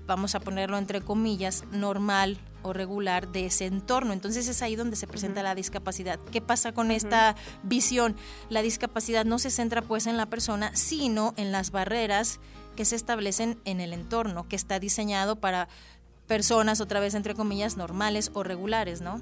vamos 0.07 0.35
a 0.37 0.40
ponerlo 0.40 0.78
entre 0.78 1.00
comillas, 1.00 1.64
normal 1.73 2.38
regular 2.73 3.28
de 3.28 3.46
ese 3.46 3.66
entorno. 3.66 4.12
Entonces 4.12 4.49
es 4.49 4.62
ahí 4.62 4.76
donde 4.76 4.96
se 4.96 5.06
presenta 5.06 5.42
la 5.42 5.54
discapacidad. 5.54 6.18
¿Qué 6.32 6.40
pasa 6.40 6.73
con 6.73 6.90
esta 6.90 7.37
visión? 7.62 8.16
La 8.49 8.62
discapacidad 8.62 9.25
no 9.25 9.38
se 9.38 9.50
centra 9.50 9.82
pues 9.82 10.06
en 10.06 10.16
la 10.16 10.26
persona, 10.26 10.70
sino 10.75 11.35
en 11.37 11.52
las 11.52 11.70
barreras 11.70 12.40
que 12.76 12.85
se 12.85 12.96
establecen 12.96 13.58
en 13.64 13.80
el 13.80 13.92
entorno, 13.92 14.46
que 14.49 14.56
está 14.56 14.78
diseñado 14.78 15.37
para 15.37 15.68
personas, 16.26 16.80
otra 16.80 17.00
vez 17.00 17.14
entre 17.14 17.35
comillas, 17.35 17.76
normales 17.76 18.30
o 18.35 18.42
regulares, 18.42 19.00
¿no? 19.00 19.20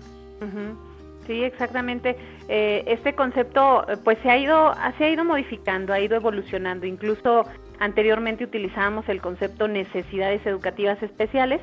Sí, 1.27 1.43
exactamente. 1.43 2.17
Eh, 2.49 2.85
este 2.87 3.15
concepto 3.15 3.87
pues 4.03 4.19
se 4.23 4.31
ha 4.31 4.37
ido 4.37 4.75
se 4.99 5.05
ha 5.05 5.09
ido 5.09 5.25
modificando, 5.25 5.93
ha 5.93 6.01
ido 6.01 6.17
evolucionando. 6.17 6.87
Incluso 6.87 7.47
anteriormente 7.79 8.45
utilizábamos 8.45 9.09
el 9.09 9.21
concepto 9.23 9.69
necesidades 9.69 10.45
educativas 10.47 11.03
especiales 11.03 11.61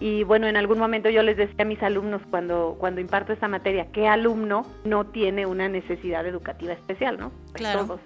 y 0.00 0.24
bueno, 0.24 0.46
en 0.46 0.56
algún 0.56 0.78
momento 0.78 1.08
yo 1.08 1.22
les 1.22 1.36
decía 1.36 1.62
a 1.62 1.64
mis 1.64 1.82
alumnos 1.82 2.20
cuando, 2.30 2.76
cuando 2.78 3.00
imparto 3.00 3.32
esta 3.32 3.48
materia, 3.48 3.86
¿qué 3.92 4.08
alumno 4.08 4.66
no 4.84 5.04
tiene 5.06 5.46
una 5.46 5.68
necesidad 5.68 6.26
educativa 6.26 6.72
especial, 6.72 7.18
no? 7.18 7.30
Pues 7.52 7.54
claro. 7.54 7.86
Todos. 7.86 8.00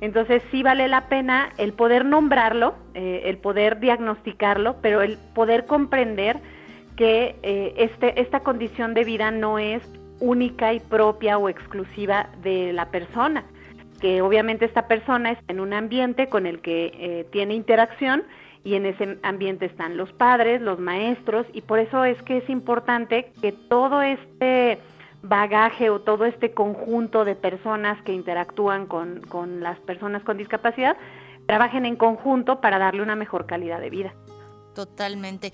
Entonces 0.00 0.42
sí 0.50 0.62
vale 0.62 0.88
la 0.88 1.08
pena 1.08 1.50
el 1.56 1.72
poder 1.72 2.04
nombrarlo, 2.04 2.74
eh, 2.94 3.22
el 3.24 3.38
poder 3.38 3.80
diagnosticarlo, 3.80 4.76
pero 4.80 5.02
el 5.02 5.18
poder 5.34 5.66
comprender 5.66 6.40
que 6.96 7.36
eh, 7.42 7.74
este, 7.76 8.20
esta 8.20 8.40
condición 8.40 8.94
de 8.94 9.04
vida 9.04 9.30
no 9.30 9.58
es 9.58 9.82
única 10.20 10.72
y 10.72 10.80
propia 10.80 11.38
o 11.38 11.48
exclusiva 11.48 12.28
de 12.42 12.72
la 12.72 12.90
persona, 12.90 13.44
que 14.00 14.22
obviamente 14.22 14.64
esta 14.64 14.86
persona 14.86 15.32
está 15.32 15.52
en 15.52 15.60
un 15.60 15.72
ambiente 15.72 16.28
con 16.28 16.46
el 16.46 16.60
que 16.60 16.92
eh, 16.94 17.26
tiene 17.32 17.54
interacción 17.54 18.24
y 18.64 18.74
en 18.74 18.86
ese 18.86 19.18
ambiente 19.22 19.66
están 19.66 19.96
los 19.96 20.10
padres, 20.12 20.60
los 20.62 20.78
maestros, 20.78 21.46
y 21.52 21.60
por 21.60 21.78
eso 21.78 22.04
es 22.04 22.20
que 22.22 22.38
es 22.38 22.48
importante 22.48 23.30
que 23.40 23.52
todo 23.52 24.00
este 24.02 24.78
bagaje 25.22 25.90
o 25.90 26.00
todo 26.00 26.24
este 26.24 26.52
conjunto 26.52 27.24
de 27.24 27.34
personas 27.34 28.02
que 28.02 28.12
interactúan 28.12 28.86
con, 28.86 29.20
con 29.28 29.60
las 29.60 29.78
personas 29.80 30.22
con 30.22 30.38
discapacidad 30.38 30.96
trabajen 31.46 31.86
en 31.86 31.96
conjunto 31.96 32.60
para 32.60 32.78
darle 32.78 33.02
una 33.02 33.16
mejor 33.16 33.46
calidad 33.46 33.80
de 33.80 33.90
vida. 33.90 34.14
Totalmente. 34.74 35.52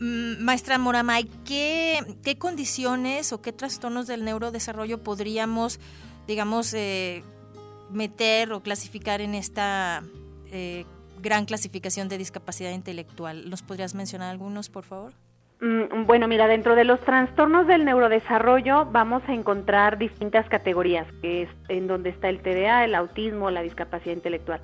Mm, 0.00 0.42
maestra 0.42 0.78
Moramay, 0.78 1.24
¿qué, 1.44 1.98
¿qué, 2.22 2.36
condiciones 2.36 3.32
o 3.32 3.40
qué 3.40 3.52
trastornos 3.52 4.06
del 4.06 4.24
neurodesarrollo 4.24 5.02
podríamos, 5.02 5.80
digamos, 6.26 6.74
eh, 6.74 7.24
meter 7.90 8.52
o 8.52 8.60
clasificar 8.60 9.20
en 9.20 9.34
esta 9.34 10.02
eh, 10.52 10.84
gran 11.20 11.44
clasificación 11.44 12.08
de 12.08 12.18
discapacidad 12.18 12.72
intelectual. 12.72 13.48
¿Nos 13.48 13.62
podrías 13.62 13.94
mencionar 13.94 14.30
algunos, 14.30 14.68
por 14.68 14.84
favor? 14.84 15.12
Mm, 15.60 16.06
bueno, 16.06 16.26
mira, 16.26 16.46
dentro 16.46 16.74
de 16.74 16.84
los 16.84 17.00
trastornos 17.00 17.66
del 17.66 17.84
neurodesarrollo 17.84 18.86
vamos 18.86 19.22
a 19.26 19.34
encontrar 19.34 19.98
distintas 19.98 20.48
categorías, 20.48 21.06
que 21.20 21.42
es 21.42 21.48
en 21.68 21.86
donde 21.86 22.10
está 22.10 22.30
el 22.30 22.40
TDA, 22.40 22.84
el 22.84 22.94
autismo, 22.94 23.50
la 23.50 23.60
discapacidad 23.60 24.14
intelectual. 24.14 24.60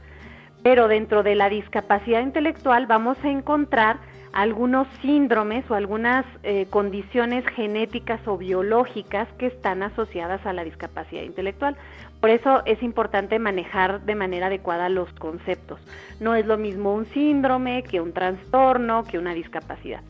Pero 0.62 0.88
dentro 0.88 1.22
de 1.22 1.34
la 1.34 1.50
discapacidad 1.50 2.22
intelectual 2.22 2.86
vamos 2.86 3.18
a 3.22 3.28
encontrar 3.28 3.98
algunos 4.32 4.86
síndromes 5.00 5.64
o 5.70 5.74
algunas 5.74 6.24
eh, 6.42 6.66
condiciones 6.68 7.46
genéticas 7.54 8.20
o 8.26 8.36
biológicas 8.36 9.28
que 9.38 9.46
están 9.46 9.82
asociadas 9.82 10.44
a 10.44 10.52
la 10.52 10.62
discapacidad 10.62 11.22
intelectual. 11.22 11.76
Por 12.20 12.30
eso 12.30 12.62
es 12.64 12.82
importante 12.82 13.38
manejar 13.38 14.00
de 14.02 14.14
manera 14.14 14.46
adecuada 14.46 14.88
los 14.88 15.12
conceptos. 15.14 15.80
No 16.18 16.34
es 16.34 16.46
lo 16.46 16.56
mismo 16.56 16.94
un 16.94 17.06
síndrome 17.06 17.82
que 17.82 18.00
un 18.00 18.12
trastorno, 18.12 19.04
que 19.04 19.18
una 19.18 19.34
discapacidad. 19.34 20.02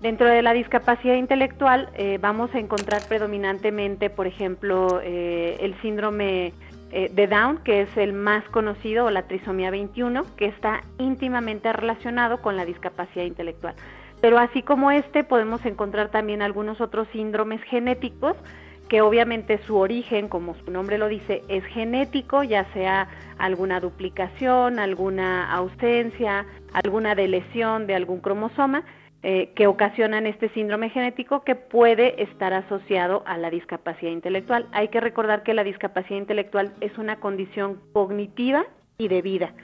Dentro 0.00 0.26
de 0.26 0.42
la 0.42 0.52
discapacidad 0.52 1.14
intelectual 1.14 1.90
eh, 1.94 2.18
vamos 2.20 2.52
a 2.54 2.58
encontrar 2.58 3.02
predominantemente, 3.08 4.10
por 4.10 4.26
ejemplo, 4.26 5.00
eh, 5.02 5.58
el 5.60 5.80
síndrome 5.80 6.52
eh, 6.92 7.08
de 7.12 7.26
Down, 7.28 7.58
que 7.62 7.82
es 7.82 7.96
el 7.96 8.12
más 8.12 8.42
conocido, 8.48 9.04
o 9.04 9.10
la 9.10 9.22
trisomía 9.22 9.70
21, 9.70 10.24
que 10.36 10.46
está 10.46 10.82
íntimamente 10.98 11.72
relacionado 11.72 12.42
con 12.42 12.56
la 12.56 12.64
discapacidad 12.64 13.24
intelectual. 13.24 13.74
Pero 14.20 14.38
así 14.38 14.62
como 14.62 14.90
este, 14.90 15.22
podemos 15.22 15.64
encontrar 15.64 16.10
también 16.10 16.42
algunos 16.42 16.80
otros 16.80 17.06
síndromes 17.12 17.62
genéticos 17.62 18.36
que 18.90 19.02
obviamente 19.02 19.60
su 19.68 19.76
origen, 19.76 20.28
como 20.28 20.56
su 20.56 20.70
nombre 20.72 20.98
lo 20.98 21.06
dice, 21.06 21.44
es 21.46 21.64
genético, 21.66 22.42
ya 22.42 22.64
sea 22.72 23.06
alguna 23.38 23.78
duplicación, 23.78 24.80
alguna 24.80 25.48
ausencia, 25.54 26.44
alguna 26.72 27.14
delesión 27.14 27.86
de 27.86 27.94
algún 27.94 28.18
cromosoma, 28.18 28.82
eh, 29.22 29.52
que 29.54 29.68
ocasionan 29.68 30.26
este 30.26 30.48
síndrome 30.48 30.90
genético 30.90 31.44
que 31.44 31.54
puede 31.54 32.20
estar 32.20 32.52
asociado 32.52 33.22
a 33.26 33.38
la 33.38 33.48
discapacidad 33.48 34.10
intelectual. 34.10 34.66
Hay 34.72 34.88
que 34.88 34.98
recordar 34.98 35.44
que 35.44 35.54
la 35.54 35.62
discapacidad 35.62 36.18
intelectual 36.18 36.72
es 36.80 36.98
una 36.98 37.20
condición 37.20 37.80
cognitiva 37.92 38.66
y 38.98 39.06
de 39.06 39.22
vida, 39.22 39.54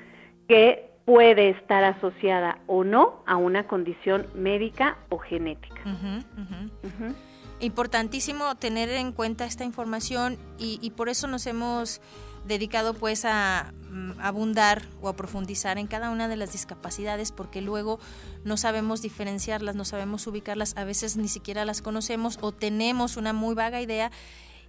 que 0.47 0.89
puede 1.05 1.49
estar 1.49 1.83
asociada 1.83 2.59
o 2.69 2.85
no 2.85 3.25
a 3.27 3.35
una 3.35 3.67
condición 3.67 4.29
médica 4.37 4.99
o 5.09 5.19
genética. 5.19 5.83
Importantísimo 7.61 8.55
tener 8.57 8.91
en 8.91 9.13
cuenta 9.13 9.47
esta 9.47 9.65
información 9.65 10.39
y, 10.59 10.79
y 10.83 10.91
por 10.91 11.09
eso 11.09 11.27
nos 11.27 11.47
hemos 11.47 12.01
dedicado 12.47 12.95
pues 12.95 13.25
a 13.25 13.73
mm, 13.91 14.21
abundar 14.21 14.83
o 15.01 15.09
a 15.09 15.17
profundizar 15.17 15.79
en 15.79 15.87
cada 15.87 16.11
una 16.11 16.29
de 16.29 16.37
las 16.37 16.53
discapacidades 16.53 17.33
porque 17.33 17.61
luego 17.61 17.99
no 18.45 18.57
sabemos 18.57 19.03
diferenciarlas, 19.03 19.75
no 19.75 19.85
sabemos 19.85 20.27
ubicarlas, 20.27 20.77
a 20.77 20.85
veces 20.85 21.17
ni 21.17 21.29
siquiera 21.29 21.65
las 21.65 21.83
conocemos 21.83 22.39
o 22.41 22.53
tenemos 22.53 23.17
una 23.17 23.33
muy 23.33 23.55
vaga 23.55 23.81
idea 23.81 24.11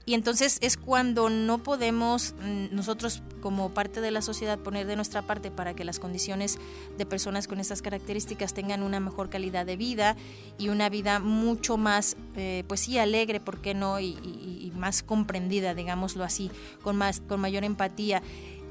y 0.07 0.13
entonces 0.13 0.57
es 0.61 0.77
cuando 0.77 1.29
no 1.29 1.57
podemos 1.57 2.33
mm, 2.41 2.73
nosotros 2.73 3.21
como 3.41 3.73
parte 3.73 3.99
de 3.99 4.09
la 4.09 4.21
sociedad 4.21 4.57
poner 4.57 4.87
de 4.87 4.95
nuestra 4.95 5.21
parte 5.21 5.51
para 5.51 5.75
que 5.75 5.83
las 5.83 5.99
condiciones 5.99 6.59
de 6.97 7.05
personas 7.05 7.45
con 7.45 7.59
estas 7.59 7.81
características 7.81 8.53
tengan 8.53 8.83
una 8.83 9.01
mejor 9.01 9.29
calidad 9.29 9.65
de 9.65 9.75
vida 9.75 10.15
y 10.57 10.69
una 10.69 10.87
vida 10.87 11.19
mucho 11.19 11.75
más, 11.75 12.15
eh, 12.37 12.63
pues 12.69 12.79
sí, 12.79 12.97
alegre, 12.97 13.41
¿por 13.41 13.59
qué 13.59 13.73
no? 13.73 13.99
Y, 13.99 14.17
y, 14.23 14.71
más 14.77 15.03
comprendida, 15.03 15.73
digámoslo 15.73 16.23
así, 16.23 16.51
con, 16.83 16.95
más, 16.95 17.19
con 17.19 17.41
mayor 17.41 17.65
empatía. 17.65 18.21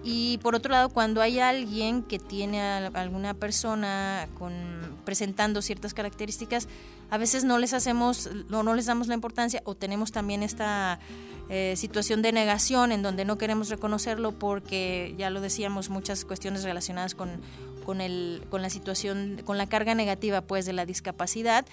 Y 0.05 0.38
por 0.38 0.55
otro 0.55 0.73
lado, 0.73 0.88
cuando 0.88 1.21
hay 1.21 1.40
alguien 1.40 2.02
que 2.02 2.19
tiene 2.19 2.62
a 2.62 2.87
alguna 2.87 3.35
persona 3.35 4.28
con, 4.38 4.96
presentando 5.07 5.63
ciertas 5.63 5.95
características, 5.95 6.69
a 7.09 7.17
veces 7.17 7.45
no 7.45 7.59
les 7.59 7.73
hacemos, 7.73 8.29
no, 8.51 8.63
no 8.63 8.75
les 8.75 8.85
damos 8.85 9.09
la 9.09 9.15
importancia 9.15 9.63
o 9.65 9.75
tenemos 9.75 10.13
también 10.13 10.43
esta 10.43 10.99
eh, 11.49 11.75
situación 11.77 12.21
de 12.21 12.33
negación 12.33 12.93
en 12.93 13.01
donde 13.01 13.25
no 13.25 13.39
queremos 13.39 13.71
reconocerlo 13.71 14.33
porque, 14.33 15.15
ya 15.17 15.31
lo 15.31 15.41
decíamos, 15.41 15.89
muchas 15.89 16.27
cuestiones 16.27 16.65
relacionadas 16.65 17.15
con, 17.15 17.31
con, 17.87 18.03
el, 18.03 18.43
con 18.51 18.61
la 18.61 18.69
situación, 18.69 19.41
con 19.45 19.57
la 19.57 19.67
carga 19.67 19.95
negativa 19.95 20.43
pues 20.43 20.67
de 20.67 20.75
la 20.75 20.85
discapacidad 20.85 21.65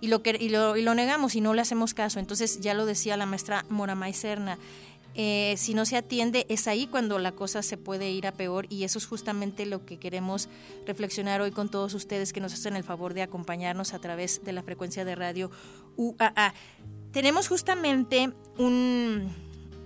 y 0.00 0.08
lo, 0.08 0.22
y 0.24 0.48
lo, 0.48 0.76
y 0.76 0.82
lo 0.82 0.94
negamos 0.94 1.34
y 1.34 1.40
no 1.40 1.54
le 1.54 1.60
hacemos 1.60 1.94
caso. 1.94 2.18
Entonces, 2.18 2.60
ya 2.60 2.74
lo 2.74 2.86
decía 2.86 3.16
la 3.16 3.26
maestra 3.26 3.64
Moramay 3.68 4.14
Serna, 4.14 4.58
eh, 5.20 5.56
si 5.56 5.74
no 5.74 5.84
se 5.84 5.96
atiende, 5.96 6.46
es 6.48 6.68
ahí 6.68 6.86
cuando 6.86 7.18
la 7.18 7.32
cosa 7.32 7.64
se 7.64 7.76
puede 7.76 8.08
ir 8.08 8.28
a 8.28 8.32
peor 8.32 8.66
y 8.68 8.84
eso 8.84 8.98
es 8.98 9.06
justamente 9.06 9.66
lo 9.66 9.84
que 9.84 9.98
queremos 9.98 10.48
reflexionar 10.86 11.40
hoy 11.40 11.50
con 11.50 11.68
todos 11.68 11.92
ustedes 11.94 12.32
que 12.32 12.40
nos 12.40 12.52
hacen 12.52 12.76
el 12.76 12.84
favor 12.84 13.14
de 13.14 13.22
acompañarnos 13.22 13.94
a 13.94 13.98
través 13.98 14.44
de 14.44 14.52
la 14.52 14.62
frecuencia 14.62 15.04
de 15.04 15.16
radio 15.16 15.50
UAA. 15.96 16.54
Tenemos 17.10 17.48
justamente 17.48 18.30
un, 18.58 19.28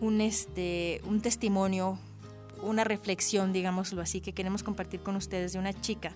un, 0.03 0.21
este, 0.21 1.01
un 1.07 1.23
testimonio, 1.23 1.99
una 2.63 2.85
reflexión, 2.85 3.55
digámoslo 3.55 4.03
así, 4.03 4.21
que 4.21 4.35
queremos 4.35 4.63
compartir 4.63 5.01
con 5.01 5.17
ustedes 5.17 5.55
de 5.55 5.59
una 5.59 5.73
chica 5.81 6.13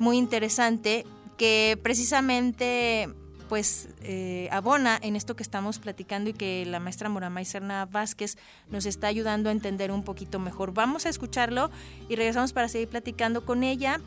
muy 0.00 0.16
interesante 0.16 1.06
que 1.38 1.78
precisamente 1.80 3.08
pues 3.48 3.88
eh, 4.02 4.48
abona 4.50 4.98
en 5.00 5.16
esto 5.16 5.36
que 5.36 5.42
estamos 5.42 5.78
platicando 5.78 6.30
y 6.30 6.32
que 6.32 6.64
la 6.66 6.80
maestra 6.80 7.08
Moramay 7.08 7.44
Serna 7.44 7.86
Vázquez 7.86 8.36
nos 8.70 8.86
está 8.86 9.06
ayudando 9.06 9.48
a 9.48 9.52
entender 9.52 9.92
un 9.92 10.02
poquito 10.02 10.38
mejor. 10.38 10.72
Vamos 10.72 11.06
a 11.06 11.08
escucharlo 11.08 11.70
y 12.08 12.16
regresamos 12.16 12.52
para 12.52 12.68
seguir 12.68 12.88
platicando 12.88 13.44
con 13.44 13.62
ella 13.62 14.00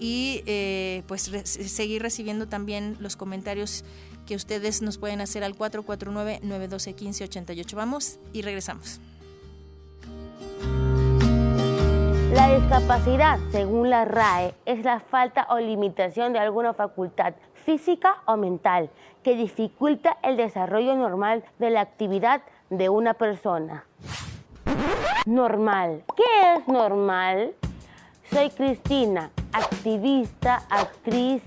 y 0.00 0.42
eh, 0.46 1.02
pues 1.06 1.22
seguir 1.22 2.02
recibiendo 2.02 2.48
también 2.48 2.96
los 3.00 3.16
comentarios 3.16 3.84
que 4.26 4.36
ustedes 4.36 4.82
nos 4.82 4.98
pueden 4.98 5.20
hacer 5.20 5.44
al 5.44 5.56
449-912-1588. 5.56 7.74
Vamos 7.74 8.18
y 8.32 8.42
regresamos. 8.42 9.00
La 12.32 12.58
discapacidad, 12.58 13.38
según 13.50 13.90
la 13.90 14.04
RAE, 14.04 14.54
es 14.66 14.84
la 14.84 15.00
falta 15.00 15.46
o 15.50 15.58
limitación 15.58 16.34
de 16.34 16.38
alguna 16.38 16.74
facultad 16.74 17.34
física 17.68 18.22
o 18.24 18.38
mental 18.38 18.88
que 19.22 19.36
dificulta 19.36 20.16
el 20.22 20.38
desarrollo 20.38 20.96
normal 20.96 21.44
de 21.58 21.68
la 21.68 21.82
actividad 21.82 22.40
de 22.70 22.88
una 22.88 23.12
persona. 23.12 23.84
Normal. 25.26 26.02
¿Qué 26.16 26.54
es 26.54 26.66
normal? 26.66 27.52
Soy 28.32 28.48
Cristina, 28.48 29.30
activista, 29.52 30.62
actriz 30.70 31.42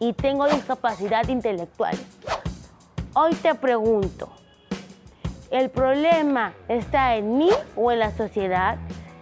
y 0.00 0.12
tengo 0.12 0.48
discapacidad 0.48 1.28
intelectual. 1.28 1.96
Hoy 3.14 3.36
te 3.36 3.54
pregunto, 3.54 4.28
¿el 5.52 5.70
problema 5.70 6.52
está 6.66 7.14
en 7.14 7.38
mí 7.38 7.50
o 7.76 7.92
en 7.92 8.00
la 8.00 8.10
sociedad? 8.10 8.76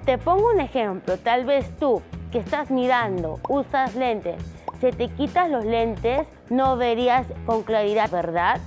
Te 0.06 0.16
pongo 0.16 0.48
un 0.48 0.60
ejemplo, 0.60 1.18
tal 1.18 1.44
vez 1.44 1.76
tú 1.76 2.00
que 2.32 2.38
estás 2.38 2.70
mirando, 2.70 3.38
usas 3.50 3.94
lentes, 3.94 4.42
si 4.80 4.90
te 4.92 5.08
quitas 5.08 5.50
los 5.50 5.64
lentes, 5.64 6.26
no 6.50 6.76
verías 6.76 7.26
con 7.46 7.62
claridad, 7.62 8.10
¿verdad? 8.10 8.60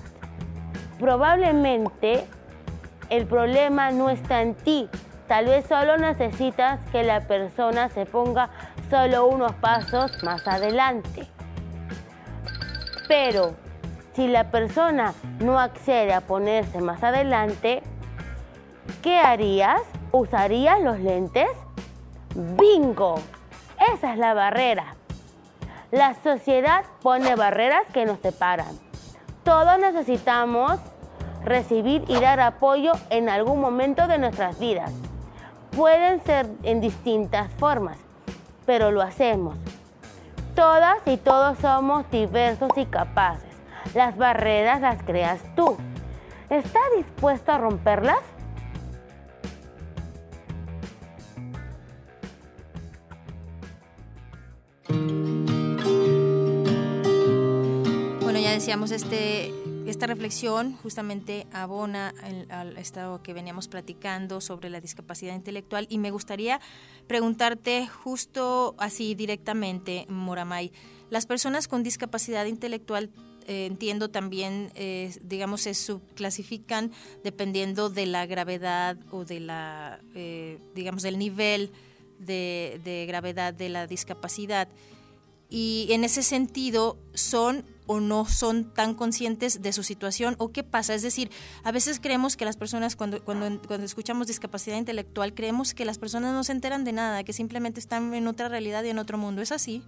Probablemente 0.99 2.25
el 3.09 3.25
problema 3.25 3.91
no 3.91 4.09
está 4.09 4.41
en 4.41 4.55
ti. 4.55 4.89
Tal 5.27 5.45
vez 5.45 5.65
solo 5.65 5.97
necesitas 5.97 6.79
que 6.91 7.03
la 7.03 7.21
persona 7.21 7.89
se 7.89 8.05
ponga 8.05 8.49
solo 8.89 9.27
unos 9.27 9.53
pasos 9.53 10.21
más 10.23 10.45
adelante. 10.47 11.27
Pero 13.07 13.55
si 14.13 14.27
la 14.27 14.51
persona 14.51 15.13
no 15.39 15.59
accede 15.59 16.13
a 16.13 16.21
ponerse 16.21 16.81
más 16.81 17.01
adelante, 17.03 17.81
¿qué 19.01 19.17
harías? 19.17 19.81
¿Usarías 20.11 20.81
los 20.81 20.99
lentes? 20.99 21.49
¡Bingo! 22.35 23.15
Esa 23.93 24.13
es 24.13 24.19
la 24.19 24.33
barrera. 24.33 24.95
La 25.91 26.15
sociedad 26.23 26.85
pone 27.01 27.35
barreras 27.35 27.83
que 27.93 28.05
nos 28.05 28.19
separan. 28.19 28.79
Todos 29.43 29.77
necesitamos 29.77 30.79
recibir 31.43 32.05
y 32.07 32.17
dar 32.17 32.39
apoyo 32.39 32.93
en 33.09 33.27
algún 33.27 33.59
momento 33.59 34.07
de 34.07 34.17
nuestras 34.17 34.57
vidas. 34.57 34.93
Pueden 35.75 36.23
ser 36.23 36.47
en 36.63 36.79
distintas 36.79 37.51
formas, 37.55 37.97
pero 38.65 38.91
lo 38.91 39.01
hacemos. 39.01 39.57
Todas 40.55 40.97
y 41.05 41.17
todos 41.17 41.57
somos 41.59 42.09
diversos 42.09 42.71
y 42.77 42.85
capaces. 42.85 43.53
Las 43.93 44.15
barreras 44.15 44.79
las 44.79 45.03
creas 45.03 45.41
tú. 45.57 45.75
¿Estás 46.49 46.83
dispuesto 46.95 47.51
a 47.51 47.57
romperlas? 47.57 48.19
Decíamos, 58.53 58.91
este, 58.91 59.53
esta 59.87 60.07
reflexión 60.07 60.75
justamente 60.77 61.47
abona 61.53 62.13
al 62.49 62.77
estado 62.77 63.23
que 63.23 63.33
veníamos 63.33 63.67
platicando 63.67 64.41
sobre 64.41 64.69
la 64.69 64.81
discapacidad 64.81 65.35
intelectual 65.35 65.87
y 65.89 65.97
me 65.97 66.11
gustaría 66.11 66.59
preguntarte 67.07 67.87
justo 67.87 68.75
así 68.77 69.15
directamente, 69.15 70.05
Moramay, 70.09 70.71
las 71.09 71.25
personas 71.25 71.67
con 71.67 71.83
discapacidad 71.83 72.45
intelectual 72.45 73.09
eh, 73.47 73.65
entiendo 73.65 74.09
también, 74.09 74.71
eh, 74.75 75.13
digamos, 75.23 75.61
se 75.61 75.73
subclasifican 75.73 76.91
dependiendo 77.23 77.89
de 77.89 78.05
la 78.05 78.25
gravedad 78.25 78.97
o 79.11 79.25
de 79.25 79.39
la, 79.39 79.99
eh, 80.13 80.59
digamos, 80.75 81.03
del 81.03 81.17
nivel 81.17 81.71
de, 82.19 82.79
de 82.83 83.05
gravedad 83.07 83.53
de 83.53 83.69
la 83.69 83.87
discapacidad. 83.87 84.67
Y 85.51 85.89
en 85.91 86.03
ese 86.05 86.23
sentido, 86.23 86.97
son 87.13 87.65
o 87.85 87.99
no 87.99 88.23
son 88.23 88.73
tan 88.73 88.93
conscientes 88.93 89.61
de 89.61 89.73
su 89.73 89.83
situación 89.83 90.35
o 90.39 90.53
qué 90.53 90.63
pasa. 90.63 90.93
Es 90.93 91.01
decir, 91.01 91.29
a 91.65 91.73
veces 91.73 91.99
creemos 91.99 92.37
que 92.37 92.45
las 92.45 92.55
personas, 92.55 92.95
cuando, 92.95 93.21
cuando, 93.21 93.45
cuando 93.67 93.85
escuchamos 93.85 94.27
discapacidad 94.27 94.77
intelectual, 94.77 95.33
creemos 95.33 95.73
que 95.73 95.83
las 95.83 95.99
personas 95.99 96.33
no 96.33 96.45
se 96.45 96.53
enteran 96.53 96.85
de 96.85 96.93
nada, 96.93 97.25
que 97.25 97.33
simplemente 97.33 97.81
están 97.81 98.13
en 98.13 98.27
otra 98.27 98.47
realidad 98.47 98.83
y 98.85 98.89
en 98.91 98.97
otro 98.97 99.17
mundo. 99.17 99.41
¿Es 99.41 99.51
así? 99.51 99.83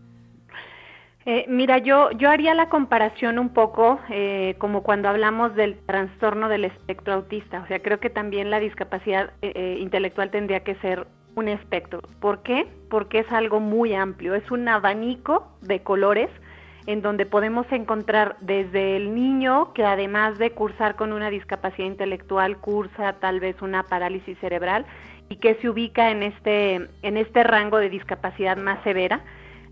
Eh, 1.25 1.45
mira, 1.47 1.77
yo, 1.77 2.11
yo 2.11 2.29
haría 2.29 2.53
la 2.53 2.67
comparación 2.67 3.39
un 3.39 3.49
poco 3.53 3.97
eh, 4.09 4.55
como 4.57 4.83
cuando 4.83 5.07
hablamos 5.07 5.55
del 5.55 5.77
trastorno 5.85 6.49
del 6.49 6.65
espectro 6.65 7.13
autista. 7.13 7.61
O 7.61 7.67
sea, 7.67 7.81
creo 7.81 8.01
que 8.01 8.09
también 8.09 8.51
la 8.51 8.59
discapacidad 8.59 9.31
eh, 9.41 9.77
intelectual 9.79 10.31
tendría 10.31 10.65
que 10.65 10.75
ser 10.75 11.07
un 11.35 11.47
espectro. 11.47 12.01
¿Por 12.19 12.43
qué? 12.43 12.67
Porque 12.89 13.19
es 13.19 13.31
algo 13.31 13.59
muy 13.59 13.93
amplio, 13.93 14.35
es 14.35 14.49
un 14.51 14.67
abanico 14.67 15.47
de 15.61 15.81
colores 15.81 16.29
en 16.85 17.01
donde 17.01 17.25
podemos 17.25 17.65
encontrar 17.71 18.35
desde 18.41 18.97
el 18.97 19.15
niño 19.15 19.73
que 19.73 19.85
además 19.85 20.37
de 20.37 20.51
cursar 20.51 20.95
con 20.95 21.13
una 21.13 21.29
discapacidad 21.29 21.87
intelectual 21.87 22.57
cursa 22.57 23.13
tal 23.19 23.39
vez 23.39 23.61
una 23.61 23.83
parálisis 23.83 24.37
cerebral 24.39 24.85
y 25.29 25.37
que 25.37 25.55
se 25.55 25.69
ubica 25.69 26.11
en 26.11 26.23
este 26.23 26.87
en 27.01 27.17
este 27.17 27.43
rango 27.43 27.77
de 27.77 27.89
discapacidad 27.89 28.57
más 28.57 28.83
severa 28.83 29.21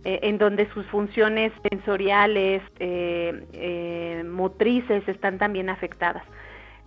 eh, 0.05 0.19
en 0.23 0.37
donde 0.37 0.69
sus 0.73 0.85
funciones 0.87 1.51
sensoriales 1.69 2.61
eh, 2.79 3.45
eh, 3.53 4.23
motrices 4.25 5.05
están 5.07 5.37
también 5.37 5.69
afectadas 5.69 6.23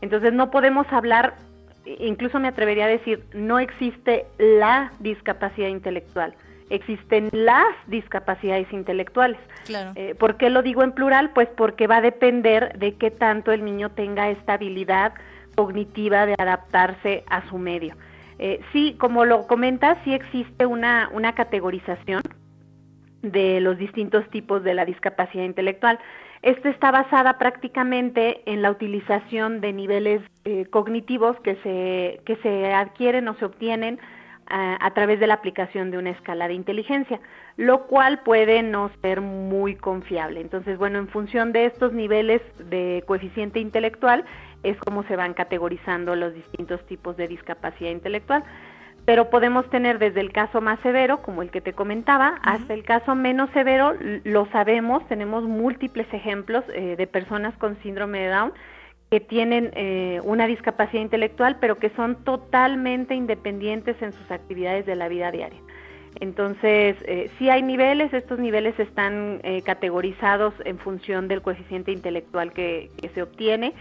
entonces 0.01 0.33
no 0.33 0.51
podemos 0.51 0.87
hablar 0.91 1.35
incluso 1.85 2.41
me 2.41 2.49
atrevería 2.49 2.87
a 2.87 2.89
decir 2.89 3.25
no 3.35 3.59
existe 3.59 4.27
la 4.39 4.93
discapacidad 5.01 5.69
intelectual 5.69 6.35
existen 6.71 7.29
las 7.33 7.75
discapacidades 7.87 8.73
intelectuales. 8.73 9.39
Claro. 9.65 9.93
Eh, 9.95 10.15
¿Por 10.15 10.37
qué 10.37 10.51
lo 10.51 10.63
digo 10.63 10.83
en 10.83 10.93
plural? 10.93 11.31
Pues 11.31 11.49
porque 11.57 11.87
va 11.87 11.99
a 11.99 12.01
depender 12.01 12.79
de 12.79 12.95
qué 12.95 13.11
tanto 13.11 13.53
el 13.53 13.65
niño 13.65 13.91
tenga 13.91 14.31
esta 14.31 14.55
habilidad 14.55 15.15
cognitiva 15.55 16.27
de 16.27 16.35
adaptarse 16.39 17.25
a 17.29 17.49
su 17.49 17.59
medio. 17.59 17.97
Eh, 18.39 18.61
sí, 18.73 18.97
como 18.99 19.25
lo 19.25 19.47
comentas, 19.47 19.97
sí 20.05 20.13
existe 20.13 20.67
una, 20.67 21.09
una 21.13 21.35
categorización 21.35 22.23
de 23.23 23.61
los 23.61 23.79
distintos 23.79 24.29
tipos 24.31 24.63
de 24.65 24.75
la 24.75 24.85
discapacidad 24.85 25.45
intelectual. 25.45 25.99
Esta 26.45 26.69
está 26.69 26.91
basada 26.91 27.39
prácticamente 27.39 28.43
en 28.45 28.61
la 28.61 28.71
utilización 28.71 29.63
de 29.63 29.73
niveles 29.73 30.21
eh, 30.45 30.67
cognitivos 30.67 31.41
que 31.41 31.55
se, 31.63 32.21
que 32.27 32.37
se 32.43 32.71
adquieren 32.71 33.27
o 33.29 33.35
se 33.37 33.47
obtienen 33.47 33.99
a, 34.47 34.91
través 34.93 35.21
de 35.21 35.27
la 35.27 35.33
aplicación 35.33 35.91
de 35.91 35.97
una 35.97 36.11
escala 36.11 36.47
de 36.47 36.53
inteligencia, 36.53 37.19
lo 37.57 37.87
cual 37.87 38.21
puede 38.25 38.63
no 38.63 38.91
ser 39.01 39.23
muy 39.23 39.75
confiable. 39.75 40.43
Entonces, 40.43 40.77
bueno, 40.77 40.99
en 40.99 41.09
función 41.09 41.53
de 41.53 41.65
estos 41.65 41.95
niveles 41.95 42.43
de 42.59 43.03
coeficiente 43.07 43.59
intelectual 43.59 44.27
es 44.63 44.77
como 44.81 45.03
se 45.05 45.17
van 45.17 45.33
categorizando 45.33 46.15
los 46.15 46.35
distintos 46.35 46.85
tipos 46.85 47.17
de 47.17 47.27
discapacidad 47.27 47.91
intelectual. 47.91 48.45
Pero 49.05 49.29
podemos 49.29 49.69
tener 49.69 49.99
desde 49.99 50.21
el 50.21 50.33
caso 50.33 50.61
más 50.61 50.81
severo, 50.81 51.21
como 51.23 51.43
el 51.43 51.51
que 51.51 51.61
te 51.61 51.75
comentaba, 51.75 52.39
hasta 52.43 52.73
el 52.73 52.85
caso 52.85 53.15
menos 53.15 53.51
severo, 53.51 53.95
lo 54.25 54.47
sabemos, 54.47 55.07
tenemos 55.09 55.45
múltiples 55.45 56.07
ejemplos 56.13 56.65
eh, 56.73 56.97
de 56.97 57.07
personas 57.07 57.55
con 57.59 57.77
síndrome 57.83 58.21
de 58.21 58.29
Down 58.29 58.53
que 59.11 59.21
tienen 59.21 59.71
eh, 59.75 60.21
una 60.25 60.47
discapacidad 60.47 61.03
intelectual, 61.03 61.59
pero 61.61 61.77
que 61.77 61.91
son 61.91 62.25
totalmente 62.25 63.15
independientes 63.15 64.01
en 64.03 64.13
sus 64.13 64.31
actividades 64.31 64.87
de 64.87 64.97
la 64.97 65.09
vida 65.09 65.31
diaria. 65.31 65.61
Entonces, 66.21 66.97
eh, 67.07 67.31
sí 67.39 67.51
hay 67.51 67.63
niveles, 67.63 68.13
estos 68.13 68.39
niveles 68.39 68.79
están 68.79 69.41
eh, 69.43 69.63
categorizados 69.63 70.55
en 70.65 70.79
función 70.79 71.29
del 71.29 71.43
coeficiente 71.43 71.93
intelectual 71.93 72.53
que, 72.53 72.91
se 73.15 73.23
obtiene, 73.23 73.75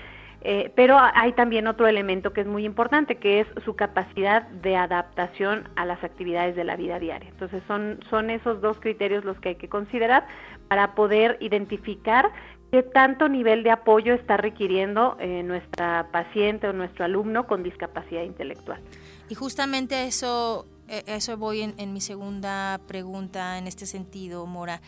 pero 0.76 0.98
hay 1.00 1.34
también 1.34 1.68
otro 1.68 1.88
elemento 1.88 2.34
que 2.34 2.42
es 2.42 2.48
muy 2.48 2.66
importante, 2.66 3.16
que 3.16 3.40
es 3.42 3.48
su 3.64 3.76
capacidad 3.76 4.44
de 4.50 4.76
adaptación 4.76 5.70
a 5.76 5.86
las 5.86 6.04
actividades 6.04 6.56
de 6.56 6.64
la 6.64 6.76
vida 6.76 7.00
diaria. 7.00 7.30
Entonces, 7.30 7.64
son, 7.68 8.00
son 8.10 8.30
esos 8.30 8.62
dos 8.62 8.78
criterios 8.80 9.24
los 9.24 9.40
que 9.40 9.50
hay 9.50 9.56
que 9.56 9.70
considerar 9.70 10.28
para 10.68 10.96
poder 10.96 11.38
identificar 11.40 12.32
qué 12.74 12.82
tanto 12.82 13.30
nivel 13.30 13.62
de 13.62 13.70
apoyo 13.70 14.16
está 14.16 14.36
requiriendo 14.36 15.16
eh, 15.20 15.44
nuestra 15.44 16.10
paciente 16.12 16.68
o 16.68 16.74
nuestro 16.74 17.06
alumno 17.06 17.46
con 17.46 17.62
discapacidad 17.62 18.24
intelectual. 18.24 18.82
Y 19.30 19.36
justamente 19.36 20.08
eso, 20.08 20.66
eh, 20.88 21.04
eso 21.06 21.38
voy 21.38 21.62
en, 21.62 21.94
mi 21.94 22.02
segunda 22.02 22.82
pregunta 22.88 23.60
en 23.60 23.68
este 23.68 23.86
sentido, 23.86 24.48
Mora. 24.48 24.82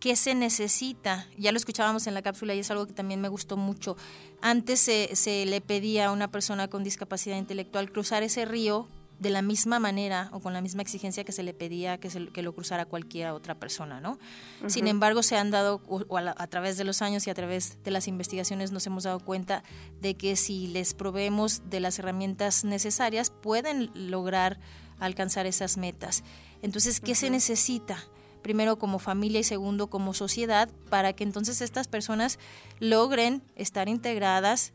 ¿Qué 0.00 0.16
se 0.16 0.34
necesita? 0.34 1.28
Ya 1.38 1.52
lo 1.52 1.58
escuchábamos 1.58 2.06
en 2.06 2.14
la 2.14 2.22
cápsula 2.22 2.54
y 2.54 2.60
es 2.60 2.70
algo 2.70 2.86
que 2.86 2.94
también 2.94 3.20
me 3.20 3.28
gustó 3.28 3.56
mucho. 3.56 3.96
Antes 4.40 4.80
se, 4.80 5.14
se 5.14 5.44
le 5.44 5.60
pedía 5.60 6.06
a 6.06 6.12
una 6.12 6.30
persona 6.30 6.68
con 6.68 6.82
discapacidad 6.82 7.36
intelectual 7.36 7.92
cruzar 7.92 8.22
ese 8.22 8.46
río 8.46 8.88
de 9.20 9.28
la 9.28 9.42
misma 9.42 9.78
manera 9.78 10.30
o 10.32 10.40
con 10.40 10.54
la 10.54 10.62
misma 10.62 10.80
exigencia 10.80 11.24
que 11.24 11.32
se 11.32 11.42
le 11.42 11.52
pedía 11.52 11.98
que, 11.98 12.08
se, 12.08 12.28
que 12.28 12.42
lo 12.42 12.54
cruzara 12.54 12.86
cualquier 12.86 13.30
otra 13.32 13.54
persona, 13.54 14.00
¿no? 14.00 14.18
Sin 14.66 14.88
embargo, 14.88 15.22
se 15.22 15.36
han 15.36 15.50
dado, 15.50 15.82
o, 15.86 16.16
a, 16.16 16.46
través 16.46 16.78
de 16.78 16.84
los 16.84 17.02
años 17.02 17.26
y 17.26 17.30
a 17.30 17.34
través 17.34 17.76
de 17.84 17.90
las 17.90 18.08
investigaciones 18.08 18.72
nos 18.72 18.86
hemos 18.86 19.04
dado 19.04 19.20
cuenta 19.20 19.62
de 20.00 20.14
que 20.14 20.36
si 20.36 20.68
les 20.68 20.94
proveemos 20.94 21.68
de 21.68 21.80
las 21.80 21.98
herramientas 21.98 22.64
necesarias, 22.64 23.30
pueden 23.30 23.90
lograr 23.92 24.58
alcanzar 24.98 25.44
esas 25.44 25.76
metas. 25.76 26.24
Entonces, 26.62 26.98
¿qué 27.00 27.14
se 27.14 27.28
necesita? 27.28 28.02
Primero 28.42 28.76
como 28.76 28.98
familia 28.98 29.40
y 29.40 29.44
segundo 29.44 29.88
como 29.88 30.14
sociedad, 30.14 30.68
para 30.88 31.12
que 31.12 31.24
entonces 31.24 31.60
estas 31.60 31.88
personas 31.88 32.38
logren 32.78 33.42
estar 33.56 33.88
integradas 33.88 34.72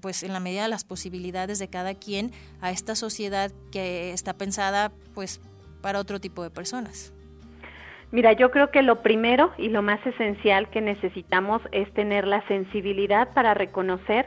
pues 0.00 0.22
en 0.22 0.32
la 0.32 0.40
medida 0.40 0.62
de 0.62 0.68
las 0.68 0.84
posibilidades 0.84 1.58
de 1.58 1.68
cada 1.68 1.94
quien 1.94 2.30
a 2.60 2.70
esta 2.70 2.94
sociedad 2.94 3.50
que 3.72 4.12
está 4.12 4.34
pensada 4.34 4.92
pues 5.14 5.40
para 5.80 5.98
otro 5.98 6.20
tipo 6.20 6.42
de 6.42 6.50
personas. 6.50 7.12
Mira, 8.12 8.32
yo 8.32 8.50
creo 8.50 8.70
que 8.70 8.82
lo 8.82 9.02
primero 9.02 9.52
y 9.58 9.68
lo 9.68 9.82
más 9.82 10.04
esencial 10.06 10.70
que 10.70 10.80
necesitamos 10.80 11.60
es 11.72 11.92
tener 11.92 12.26
la 12.26 12.46
sensibilidad 12.46 13.32
para 13.34 13.52
reconocer 13.54 14.26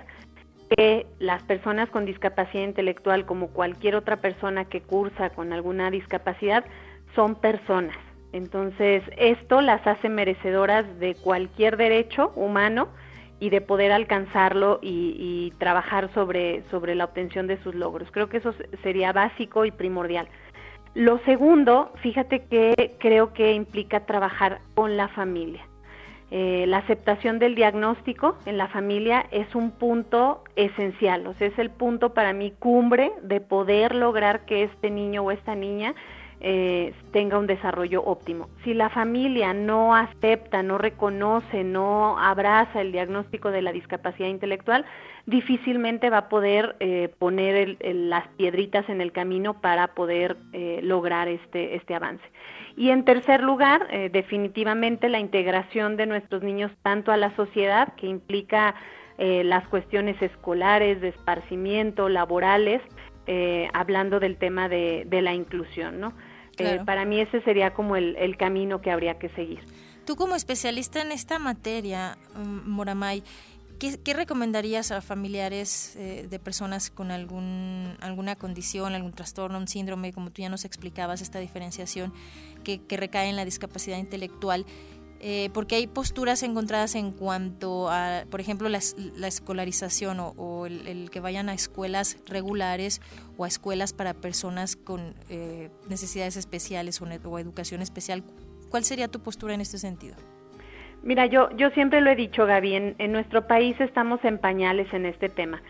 que 0.70 1.08
las 1.18 1.42
personas 1.44 1.90
con 1.90 2.06
discapacidad 2.06 2.64
intelectual, 2.64 3.26
como 3.26 3.48
cualquier 3.48 3.96
otra 3.96 4.18
persona 4.18 4.66
que 4.66 4.82
cursa 4.82 5.30
con 5.32 5.54
alguna 5.54 5.90
discapacidad, 5.90 6.66
son 7.16 7.36
personas. 7.36 7.98
Entonces, 8.32 9.04
esto 9.18 9.62
las 9.62 9.86
hace 9.88 10.10
merecedoras 10.10 11.00
de 11.00 11.16
cualquier 11.16 11.78
derecho 11.78 12.32
humano 12.36 12.90
y 13.40 13.50
de 13.50 13.62
poder 13.62 13.92
alcanzarlo 13.92 14.80
y, 14.82 15.54
trabajar 15.58 16.14
sobre, 16.14 16.64
sobre 16.70 16.96
la 16.96 17.06
obtención 17.06 17.48
de 17.48 17.62
sus 17.64 17.74
logros. 17.74 18.10
Creo 18.12 18.30
que 18.30 18.38
eso 18.38 18.54
sería 18.84 19.12
básico 19.14 19.66
y 19.66 19.72
primordial. 19.72 20.28
Lo 20.94 21.20
segundo, 21.20 21.92
fíjate 22.02 22.46
que 22.46 22.96
creo 23.00 23.34
que 23.34 23.54
implica 23.54 24.06
trabajar 24.06 24.60
con 24.76 24.98
la 24.98 25.08
familia. 25.10 25.66
Eh, 26.32 26.66
la 26.68 26.78
aceptación 26.78 27.40
del 27.40 27.56
diagnóstico 27.56 28.38
en 28.46 28.58
la 28.58 28.68
familia 28.68 29.26
es 29.32 29.56
un 29.56 29.72
punto 29.72 30.44
esencial, 30.56 31.26
o 31.26 31.34
sea, 31.34 31.48
es 31.48 31.58
el 31.58 31.72
punto 31.72 32.14
para 32.14 32.34
mí 32.34 32.54
cumbre 32.60 33.12
de 33.24 33.42
poder 33.42 33.96
lograr 33.96 34.46
que 34.46 34.62
este 34.64 34.92
niño 34.92 35.24
o 35.24 35.32
esta 35.32 35.56
niña 35.56 35.96
eh, 36.42 36.94
tenga 37.12 37.38
un 37.38 37.48
desarrollo 37.48 38.02
óptimo. 38.04 38.48
Si 38.64 38.74
la 38.74 38.90
familia 38.90 39.54
no 39.54 39.94
acepta, 39.94 40.64
no 40.64 40.78
reconoce, 40.78 41.66
no 41.66 42.18
abraza 42.18 42.80
el 42.80 42.94
diagnóstico 42.94 43.52
de 43.52 43.62
la 43.62 43.74
discapacidad 43.74 44.30
intelectual, 44.30 44.86
difícilmente 45.26 46.10
va 46.10 46.20
a 46.20 46.30
poder 46.30 46.78
eh, 46.80 47.14
poner 47.20 47.78
las 47.82 48.26
piedritas 48.30 48.88
en 48.88 49.02
el 49.02 49.12
camino 49.12 49.60
para 49.60 49.88
poder 49.88 50.38
eh, 50.54 50.80
lograr 50.82 51.28
este, 51.28 51.76
este 51.76 51.94
avance. 51.94 52.24
Y 52.78 52.92
en 52.92 53.04
tercer 53.04 53.42
lugar, 53.42 53.88
definitivamente 54.12 55.10
la 55.10 55.20
integración 55.20 55.98
de 55.98 56.06
nuestros 56.06 56.44
niños 56.44 56.72
tanto 56.82 57.12
a 57.12 57.18
la 57.18 57.36
sociedad, 57.36 57.94
que 57.96 58.08
implica 58.08 58.74
las 59.18 59.68
cuestiones 59.68 60.22
escolares, 60.22 61.02
de 61.02 61.10
esparcimiento, 61.10 62.08
laborales, 62.08 62.82
hablando 63.74 64.20
del 64.20 64.38
tema 64.38 64.70
de, 64.70 65.06
de 65.08 65.22
la 65.22 65.34
inclusión, 65.34 66.00
¿no? 66.00 66.14
Eh, 66.60 66.82
para 66.86 67.06
mí 67.06 67.20
ese 67.22 67.42
sería 67.42 67.74
como 67.74 67.96
el, 67.96 68.38
camino 68.38 68.82
que 68.82 68.92
habría 68.92 69.18
que 69.18 69.30
seguir. 69.30 69.60
Tú 70.06 70.16
como 70.16 70.36
especialista 70.36 71.02
en 71.02 71.12
esta 71.12 71.40
materia, 71.40 72.18
mm, 72.36 72.70
Moramay, 72.70 73.24
¿qué, 73.80 74.14
recomendarías 74.14 74.92
a 74.92 75.02
familiares 75.02 75.96
eh, 75.96 76.28
de 76.30 76.40
personas 76.40 76.90
con 76.90 77.12
algún, 77.12 77.96
alguna 78.02 78.36
condición, 78.36 78.94
algún 78.94 79.14
trastorno, 79.14 79.58
un 79.58 79.68
síndrome, 79.68 80.14
como 80.14 80.32
tú 80.32 80.42
ya 80.42 80.50
nos 80.50 80.66
explicabas, 80.66 81.22
esta 81.22 81.40
diferenciación 81.40 82.14
que, 82.64 82.82
que 82.82 82.98
recae 82.98 83.30
en 83.30 83.36
la 83.36 83.46
discapacidad 83.46 83.98
intelectual? 83.98 84.66
Eh, 85.22 85.50
porque 85.54 85.76
hay 85.76 85.88
posturas 85.88 86.44
encontradas 86.44 86.96
en 86.96 87.12
cuanto 87.12 87.90
a, 87.90 88.24
por 88.32 88.40
ejemplo, 88.40 88.70
la, 88.70 88.78
escolarización 89.28 90.18
o, 90.20 90.66
el, 90.66 91.10
que 91.12 91.20
vayan 91.20 91.50
a 91.50 91.54
escuelas 91.54 92.24
regulares 92.26 93.02
o 93.38 93.44
a 93.44 93.48
escuelas 93.50 93.92
para 93.92 94.14
personas 94.14 94.78
con 94.78 95.16
eh, 95.30 95.70
necesidades 95.90 96.38
especiales 96.38 97.02
o, 97.02 97.38
educación 97.38 97.82
especial. 97.82 98.24
¿Cuál 98.70 98.86
sería 98.86 99.10
tu 99.10 99.20
postura 99.20 99.54
en 99.54 99.62
este 99.62 99.78
sentido? 99.78 100.16
Mira, 101.04 101.26
yo, 101.26 101.50
yo 101.58 101.70
siempre 101.72 102.00
lo 102.00 102.12
he 102.12 102.16
dicho, 102.16 102.46
Gaby, 102.46 102.96
en, 102.98 103.12
nuestro 103.12 103.46
país 103.46 103.76
estamos 103.82 104.24
en 104.24 104.38
pañales 104.38 104.94
en 104.94 105.06
este 105.06 105.28
tema. 105.28 105.62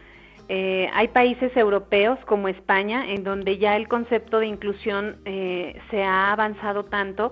Eh, 0.48 0.90
hay 0.94 1.08
países 1.08 1.56
europeos 1.58 2.20
como 2.26 2.50
España 2.50 3.12
en 3.12 3.24
donde 3.24 3.58
ya 3.58 3.76
el 3.76 3.88
concepto 3.88 4.40
de 4.40 4.48
inclusión 4.48 5.18
se 5.24 6.04
ha 6.04 6.32
avanzado 6.32 6.86
tanto 6.86 7.32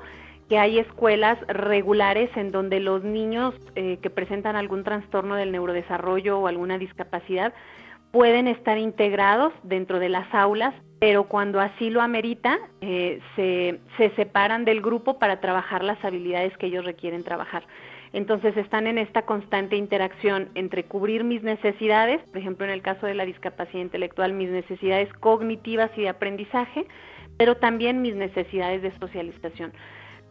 que 0.50 0.58
hay 0.58 0.80
escuelas 0.80 1.38
regulares 1.48 2.30
en 2.36 2.52
donde 2.52 2.80
los 2.80 3.04
niños 3.04 3.54
eh, 3.76 4.00
que 4.02 4.10
presentan 4.10 4.56
algún 4.56 4.84
trastorno 4.84 5.36
del 5.36 5.52
neurodesarrollo 5.52 6.40
o 6.40 6.48
alguna 6.48 6.78
discapacidad 6.78 7.54
pueden 8.12 8.48
estar 8.48 8.78
integrados 8.78 9.54
dentro 9.64 10.00
de 10.00 10.10
las 10.10 10.34
aulas, 10.34 10.74
pero 11.00 11.26
cuando 11.26 11.60
así 11.60 11.90
lo 11.90 12.02
amerita, 12.02 12.58
eh, 12.82 13.20
se, 13.36 13.80
se 13.98 14.16
separan 14.16 14.64
del 14.64 14.82
grupo 14.82 15.20
para 15.20 15.42
trabajar 15.42 15.84
las 15.84 16.04
habilidades 16.04 16.56
que 16.58 16.68
ellos 16.68 16.86
requieren 16.86 17.24
trabajar. 17.24 17.64
Entonces 18.14 18.56
están 18.56 18.88
en 18.88 18.98
esta 18.98 19.24
constante 19.24 19.76
interacción 19.76 20.50
entre 20.56 20.86
cubrir 20.86 21.26
mis 21.26 21.44
necesidades, 21.44 22.22
por 22.30 22.38
ejemplo 22.38 22.66
en 22.66 22.72
el 22.72 22.82
caso 22.82 23.06
de 23.06 23.14
la 23.14 23.26
discapacidad 23.26 23.82
intelectual, 23.82 24.34
mis 24.34 24.50
necesidades 24.50 25.12
cognitivas 25.20 25.92
y 25.98 26.04
de 26.04 26.10
aprendizaje, 26.10 26.88
pero 27.38 27.58
también 27.58 28.02
mis 28.02 28.16
necesidades 28.16 28.82
de 28.82 28.98
socialización. 28.98 29.74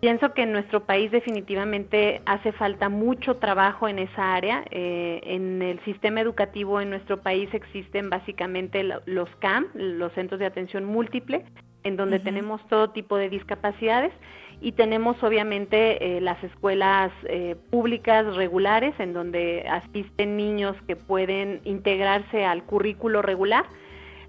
Pienso 0.01 0.35
que 0.35 0.43
en 0.43 0.53
nuestro 0.53 0.85
país 0.85 1.11
definitivamente 1.11 2.21
hace 2.27 2.53
falta 2.53 2.91
mucho 2.91 3.37
trabajo 3.37 3.89
en 3.89 3.99
esa 3.99 4.35
área. 4.35 4.63
Eh, 4.71 5.21
en 5.25 5.63
el 5.63 5.83
sistema 5.85 6.21
educativo 6.21 6.83
en 6.83 6.91
nuestro 6.91 7.23
país 7.23 7.49
existen 7.55 8.11
básicamente 8.11 8.85
los 9.07 9.29
CAM, 9.39 9.69
los 9.75 10.13
Centros 10.13 10.39
de 10.39 10.47
Atención 10.47 10.85
Múltiple, 10.85 11.45
en 11.83 11.97
donde 11.97 12.19
tenemos 12.19 12.67
todo 12.69 12.91
tipo 12.91 13.17
de 13.17 13.31
discapacidades. 13.31 14.13
Y 14.61 14.73
tenemos 14.73 15.23
obviamente 15.23 16.17
eh, 16.17 16.21
las 16.21 16.43
escuelas 16.45 17.11
eh, 17.25 17.57
públicas 17.71 18.37
regulares 18.37 18.95
en 18.99 19.15
donde 19.15 19.67
asisten 19.69 20.37
niños 20.37 20.77
que 20.87 20.97
pueden 20.97 21.61
integrarse 21.65 22.45
al 22.45 22.65
currículo 22.65 23.23
regular, 23.23 23.65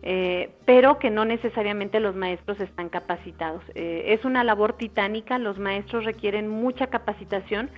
eh, 0.10 0.52
pero 0.66 1.00
que 1.00 1.10
no 1.10 1.26
necesariamente 1.26 2.00
los 2.00 2.16
maestros 2.16 2.60
están 2.62 2.88
capacitados. 2.88 3.62
es 3.76 4.24
una 4.24 4.46
labor 4.46 4.74
titánica, 4.78 5.38
los 5.38 5.60
maestros 5.60 6.06
requieren 6.06 6.48
mucha 6.48 6.88
capacitación. 6.88 7.70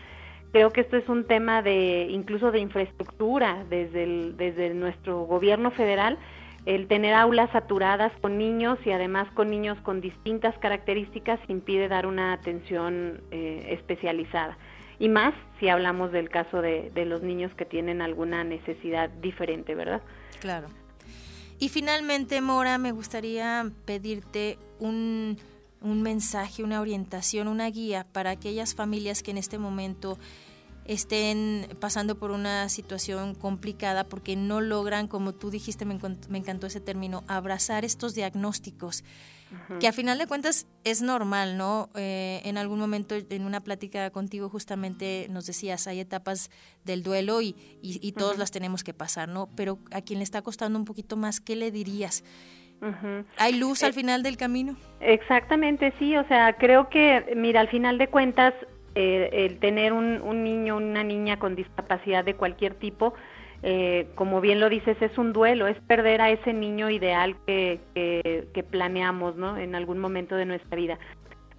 Creo 0.52 0.70
que 0.72 0.82
esto 0.82 0.98
es 0.98 1.10
un 1.10 1.26
tema 1.26 1.62
de 1.62 2.08
incluso 2.10 2.52
de 2.52 2.60
infraestructura 2.60 3.64
desde, 3.70 4.34
desde 4.34 4.74
nuestro 4.74 5.22
gobierno 5.22 5.72
federal 5.72 6.20
el 6.66 6.88
tener 6.88 7.14
aulas 7.14 7.50
saturadas 7.52 8.12
con 8.22 8.38
niños 8.38 8.78
y 8.86 8.92
además 8.92 9.28
con 9.34 9.50
niños 9.50 9.78
con 9.82 10.02
distintas 10.02 10.58
características 10.60 11.40
impide 11.48 11.88
dar 11.88 12.06
una 12.06 12.34
atención 12.34 13.22
eh, 13.32 13.68
especializada. 13.70 14.58
Y 15.00 15.08
más 15.08 15.34
si 15.60 15.70
hablamos 15.70 16.12
del 16.12 16.30
caso 16.30 16.62
de, 16.62 16.92
los 17.06 17.24
niños 17.24 17.54
que 17.56 17.66
tienen 17.66 18.02
alguna 18.02 18.44
necesidad 18.44 19.10
diferente, 19.10 19.74
¿verdad? 19.74 20.02
Claro. 20.42 20.68
Y 21.60 21.70
finalmente, 21.70 22.40
Mora, 22.42 22.78
me 22.78 22.94
gustaría 22.94 23.70
pedirte 23.86 24.58
un, 24.80 25.38
un 25.82 26.02
mensaje, 26.02 26.64
una 26.64 26.80
orientación, 26.80 27.48
una 27.48 27.70
guía 27.70 28.08
para 28.12 28.32
aquellas 28.32 28.76
familias 28.76 29.24
que 29.24 29.32
en 29.32 29.38
este 29.38 29.58
momento 29.58 30.18
estén 30.90 31.68
pasando 31.80 32.18
por 32.18 32.32
una 32.32 32.68
situación 32.68 33.36
complicada 33.36 34.06
porque 34.06 34.36
no 34.36 34.60
logran, 34.60 35.08
como 35.08 35.34
tú 35.34 35.52
dijiste, 35.52 35.86
me, 35.86 36.00
encantó 36.34 36.66
ese 36.66 36.80
término, 36.80 37.24
abrazar 37.28 37.86
estos 37.86 38.16
diagnósticos, 38.16 39.04
que 39.80 39.88
a 39.88 39.94
final 39.94 40.18
de 40.18 40.28
cuentas 40.28 40.68
es 40.84 41.02
normal, 41.02 41.58
¿no? 41.58 41.90
Eh, 41.96 42.42
en 42.46 42.58
algún 42.58 42.80
momento 42.80 43.16
en 43.30 43.46
una 43.46 43.62
plática 43.62 44.10
contigo 44.12 44.50
justamente 44.50 45.28
nos 45.30 45.46
decías, 45.46 45.88
hay 45.88 46.00
etapas 46.00 46.50
del 46.86 47.04
duelo 47.04 47.42
y, 47.42 47.56
y, 47.82 48.12
todos 48.12 48.38
las 48.38 48.52
tenemos 48.52 48.84
que 48.84 48.94
pasar, 48.94 49.30
¿no? 49.30 49.50
Pero 49.56 49.80
a 49.92 50.02
quien 50.02 50.20
le 50.20 50.24
está 50.24 50.42
costando 50.42 50.78
un 50.78 50.86
poquito 50.86 51.18
más, 51.18 51.40
¿qué 51.40 51.56
le 51.56 51.72
dirías? 51.72 52.24
¿Hay 53.38 53.58
luz 53.58 53.84
al 53.84 53.92
eh, 53.92 53.94
final 53.94 54.24
del 54.24 54.38
camino? 54.38 54.76
Exactamente, 55.02 55.94
sí. 56.00 56.16
O 56.16 56.28
sea, 56.28 56.54
creo 56.54 56.90
que, 56.90 57.34
mira, 57.36 57.60
al 57.60 57.68
final 57.70 57.98
de 57.98 58.08
cuentas, 58.08 58.54
eh, 58.96 59.30
el 59.34 59.60
tener 59.60 59.94
un, 59.94 60.22
un 60.22 60.44
niño, 60.44 60.78
una 60.78 61.04
niña 61.04 61.38
con 61.40 61.56
discapacidad 61.56 62.24
de 62.24 62.36
cualquier 62.36 62.76
tipo, 62.76 63.14
eh, 63.62 64.08
como 64.16 64.42
bien 64.42 64.60
lo 64.60 64.70
dices, 64.70 64.98
es 65.02 65.18
un 65.18 65.34
duelo, 65.34 65.68
es 65.68 65.78
perder 65.82 66.22
a 66.22 66.30
ese 66.30 66.54
niño 66.54 66.90
ideal 66.90 67.36
que, 67.46 67.80
que, 67.94 68.64
planeamos 68.64 69.36
¿no? 69.36 69.58
en 69.58 69.76
algún 69.76 70.00
momento 70.00 70.36
de 70.36 70.46
nuestra 70.46 70.76
vida. 70.76 71.00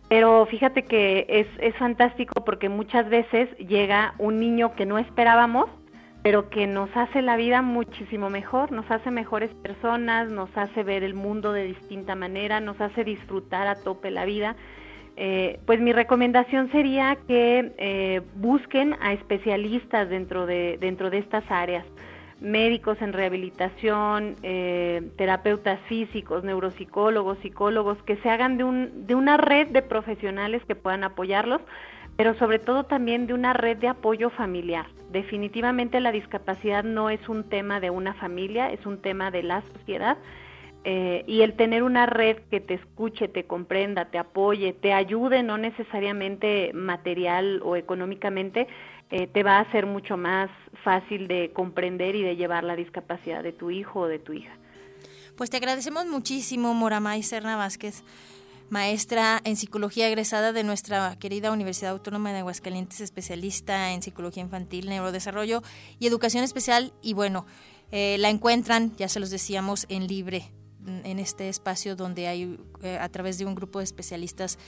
Pero 0.09 0.47
fíjate 0.47 0.85
que 0.85 1.27
es, 1.29 1.47
es 1.59 1.77
fantástico 1.77 2.45
porque 2.45 2.69
muchas 2.69 3.09
veces 3.09 3.49
llega 3.59 4.15
un 4.19 4.41
niño 4.41 4.75
que 4.75 4.87
no 4.87 4.99
esperábamos, 4.99 5.69
pero 6.23 6.51
que 6.51 6.67
nos 6.67 6.91
hace 6.97 7.23
la 7.23 7.37
vida 7.37 7.63
muchísimo 7.63 8.29
mejor, 8.29 8.73
nos 8.73 8.91
hace 8.91 9.11
mejores 9.11 9.51
personas, 9.63 10.29
nos 10.29 10.51
hace 10.57 10.83
ver 10.83 11.03
el 11.03 11.15
mundo 11.15 11.53
de 11.53 11.65
distinta 11.65 12.15
manera, 12.15 12.61
nos 12.61 12.81
hace 12.81 13.05
disfrutar 13.05 13.69
a 13.69 13.77
tope 13.77 14.11
la 14.11 14.25
vida. 14.25 14.57
Eh, 15.23 15.61
pues 15.67 15.79
mi 15.81 15.93
recomendación 15.93 16.73
sería 16.73 17.15
que 17.29 17.75
eh, 17.77 18.23
busquen 18.37 18.97
a 19.03 19.13
especialistas 19.13 20.09
dentro 20.09 20.47
de, 20.47 20.79
dentro 20.81 21.11
de 21.11 21.19
estas 21.19 21.45
áreas, 21.51 21.85
médicos 22.41 22.97
en 23.03 23.13
rehabilitación, 23.13 24.37
eh, 24.43 25.11
terapeutas 25.19 25.79
físicos, 25.91 26.43
neuropsicólogos, 26.43 27.37
psicólogos, 27.41 28.03
que 28.05 28.17
se 28.17 28.31
hagan 28.31 28.57
de, 28.57 28.65
un, 28.65 29.07
de 29.07 29.15
una 29.15 29.37
red 29.37 29.67
de 29.69 29.83
profesionales 29.83 30.63
que 30.67 30.75
puedan 30.75 31.05
apoyarlos, 31.05 31.61
pero 32.17 32.33
sobre 32.37 32.59
todo 32.59 32.85
también 32.85 33.27
de 33.27 33.35
una 33.35 33.53
red 33.53 33.77
de 33.77 33.89
apoyo 33.89 34.31
familiar. 34.31 34.87
Definitivamente 35.13 36.01
la 36.01 36.13
discapacidad 36.13 36.83
no 36.83 37.11
es 37.11 37.29
un 37.29 37.45
tema 37.45 37.79
de 37.79 37.91
una 37.91 38.15
familia, 38.15 38.73
es 38.73 38.87
un 38.87 39.03
tema 39.03 39.31
de 39.31 39.43
la 39.43 39.61
sociedad 39.75 40.17
eh, 40.85 41.25
y 41.27 41.43
el 41.43 41.57
tener 41.57 41.83
una 41.83 42.07
red 42.07 42.39
que 42.51 42.61
te 42.61 42.75
escuche, 42.75 43.29
te 43.29 43.45
comprenda, 43.45 44.07
te 44.07 44.19
apoye, 44.19 44.73
te 44.73 44.95
ayude, 44.95 45.43
no 45.43 45.59
necesariamente 45.59 46.73
material 46.73 47.61
o 47.63 47.77
económicamente, 47.77 48.67
eh, 49.11 49.27
te 49.27 49.43
va 49.43 49.59
a 49.59 49.61
hacer 49.61 49.85
mucho 49.85 50.17
más 50.17 50.49
fácil 50.83 51.29
de 51.29 51.53
comprender 51.53 52.17
y 52.17 52.23
de 52.23 52.37
llevar 52.37 52.65
la 52.65 52.77
discapacidad 52.77 53.43
de 53.43 53.53
tu 53.53 53.71
hijo 53.71 54.01
o 54.01 54.07
de 54.07 54.19
tu 54.19 54.33
hija. 54.33 54.57
Pues 55.37 55.51
te 55.51 55.59
agradecemos 55.59 56.07
muchísimo, 56.07 56.73
Moramay 56.73 57.23
Serna 57.23 57.57
Vázquez, 57.57 58.03
maestra 58.71 59.41
en 59.45 59.57
psicología 59.57 60.09
egresada 60.09 60.53
de 60.53 60.65
nuestra 60.65 61.19
querida 61.19 61.51
Universidad 61.51 61.91
Autónoma 61.91 62.33
de 62.33 62.39
Aguascalientes, 62.39 63.01
especialista 63.01 63.93
en 63.93 64.01
psicología 64.01 64.43
infantil, 64.43 64.89
neurodesarrollo 64.89 65.63
y 65.99 66.07
educación 66.07 66.43
especial. 66.43 66.93
Y 67.03 67.13
bueno, 67.13 67.45
eh, 67.91 68.17
la 68.19 68.31
encuentran, 68.31 68.97
ya 68.97 69.09
se 69.09 69.21
los 69.21 69.31
decíamos, 69.31 69.87
en 69.91 70.07
libre 70.07 70.51
en 70.87 71.19
este 71.19 71.49
espacio 71.49 71.97
donde 71.97 72.27
hay 72.27 72.59
eh, 72.83 72.99
a 72.99 73.09
través 73.09 73.39
de 73.39 73.45
un 73.45 73.55
grupo 73.55 73.79
de 73.79 73.85
especialistas 73.85 74.59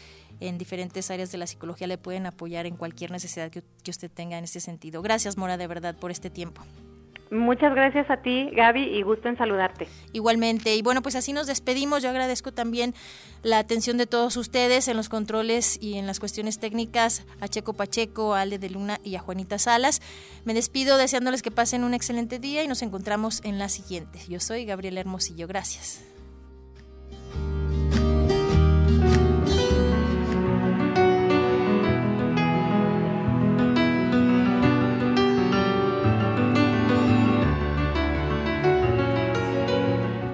en 0.40 0.58
diferentes 0.58 1.10
áreas 1.10 1.32
de 1.32 1.38
la 1.38 1.46
psicología 1.46 1.86
le 1.86 1.98
pueden 1.98 2.26
apoyar 2.26 2.66
en 2.66 2.76
cualquier 2.76 3.10
necesidad 3.10 3.50
que, 3.50 3.62
usted 3.88 4.10
tenga 4.10 4.38
en 4.38 4.44
ese 4.44 4.60
sentido. 4.60 5.02
Gracias, 5.02 5.36
Mora, 5.36 5.56
de 5.56 5.66
verdad, 5.66 5.96
por 5.96 6.10
este 6.10 6.30
tiempo. 6.30 6.62
Muchas 7.32 7.74
gracias 7.74 8.10
a 8.10 8.18
ti, 8.18 8.50
Gaby, 8.52 8.82
y 8.82 9.00
gusto 9.00 9.26
en 9.26 9.38
saludarte. 9.38 9.88
Igualmente. 10.12 10.76
Y 10.76 10.82
bueno, 10.82 11.00
pues 11.00 11.16
así 11.16 11.32
nos 11.32 11.46
despedimos. 11.46 12.02
Yo 12.02 12.10
agradezco 12.10 12.52
también 12.52 12.94
la 13.42 13.58
atención 13.58 13.96
de 13.96 14.06
todos 14.06 14.36
ustedes 14.36 14.86
en 14.86 14.98
los 14.98 15.08
controles 15.08 15.82
y 15.82 15.94
en 15.94 16.06
las 16.06 16.20
cuestiones 16.20 16.60
técnicas, 16.60 17.24
a 17.40 17.48
Checo 17.48 17.72
Pacheco, 17.72 18.34
a 18.34 18.42
Ale 18.42 18.58
de 18.58 18.68
Luna 18.68 19.00
y 19.02 19.16
a 19.16 19.20
Juanita 19.20 19.58
Salas. 19.58 20.02
Me 20.44 20.52
despido 20.52 20.98
deseándoles 20.98 21.40
que 21.40 21.50
pasen 21.50 21.84
un 21.84 21.94
excelente 21.94 22.38
día 22.38 22.64
y 22.64 22.68
nos 22.68 22.82
encontramos 22.82 23.42
en 23.44 23.58
la 23.58 23.70
siguiente. 23.70 24.18
Yo 24.28 24.38
soy 24.38 24.66
Gabriela 24.66 25.00
Hermosillo. 25.00 25.48
Gracias. 25.48 26.11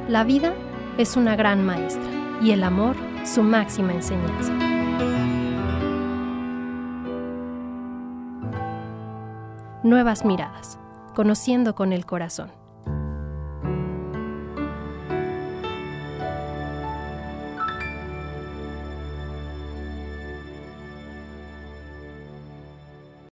La 0.08 0.24
vida 0.24 0.54
es 0.96 1.18
una 1.18 1.36
gran 1.36 1.66
maestra 1.66 2.10
y 2.40 2.52
el 2.52 2.64
amor 2.64 2.96
su 3.26 3.42
máxima 3.42 3.92
enseñanza. 3.92 4.54
Nuevas 9.82 10.24
miradas, 10.24 10.78
conociendo 11.14 11.74
con 11.74 11.92
el 11.92 12.06
corazón. 12.06 12.57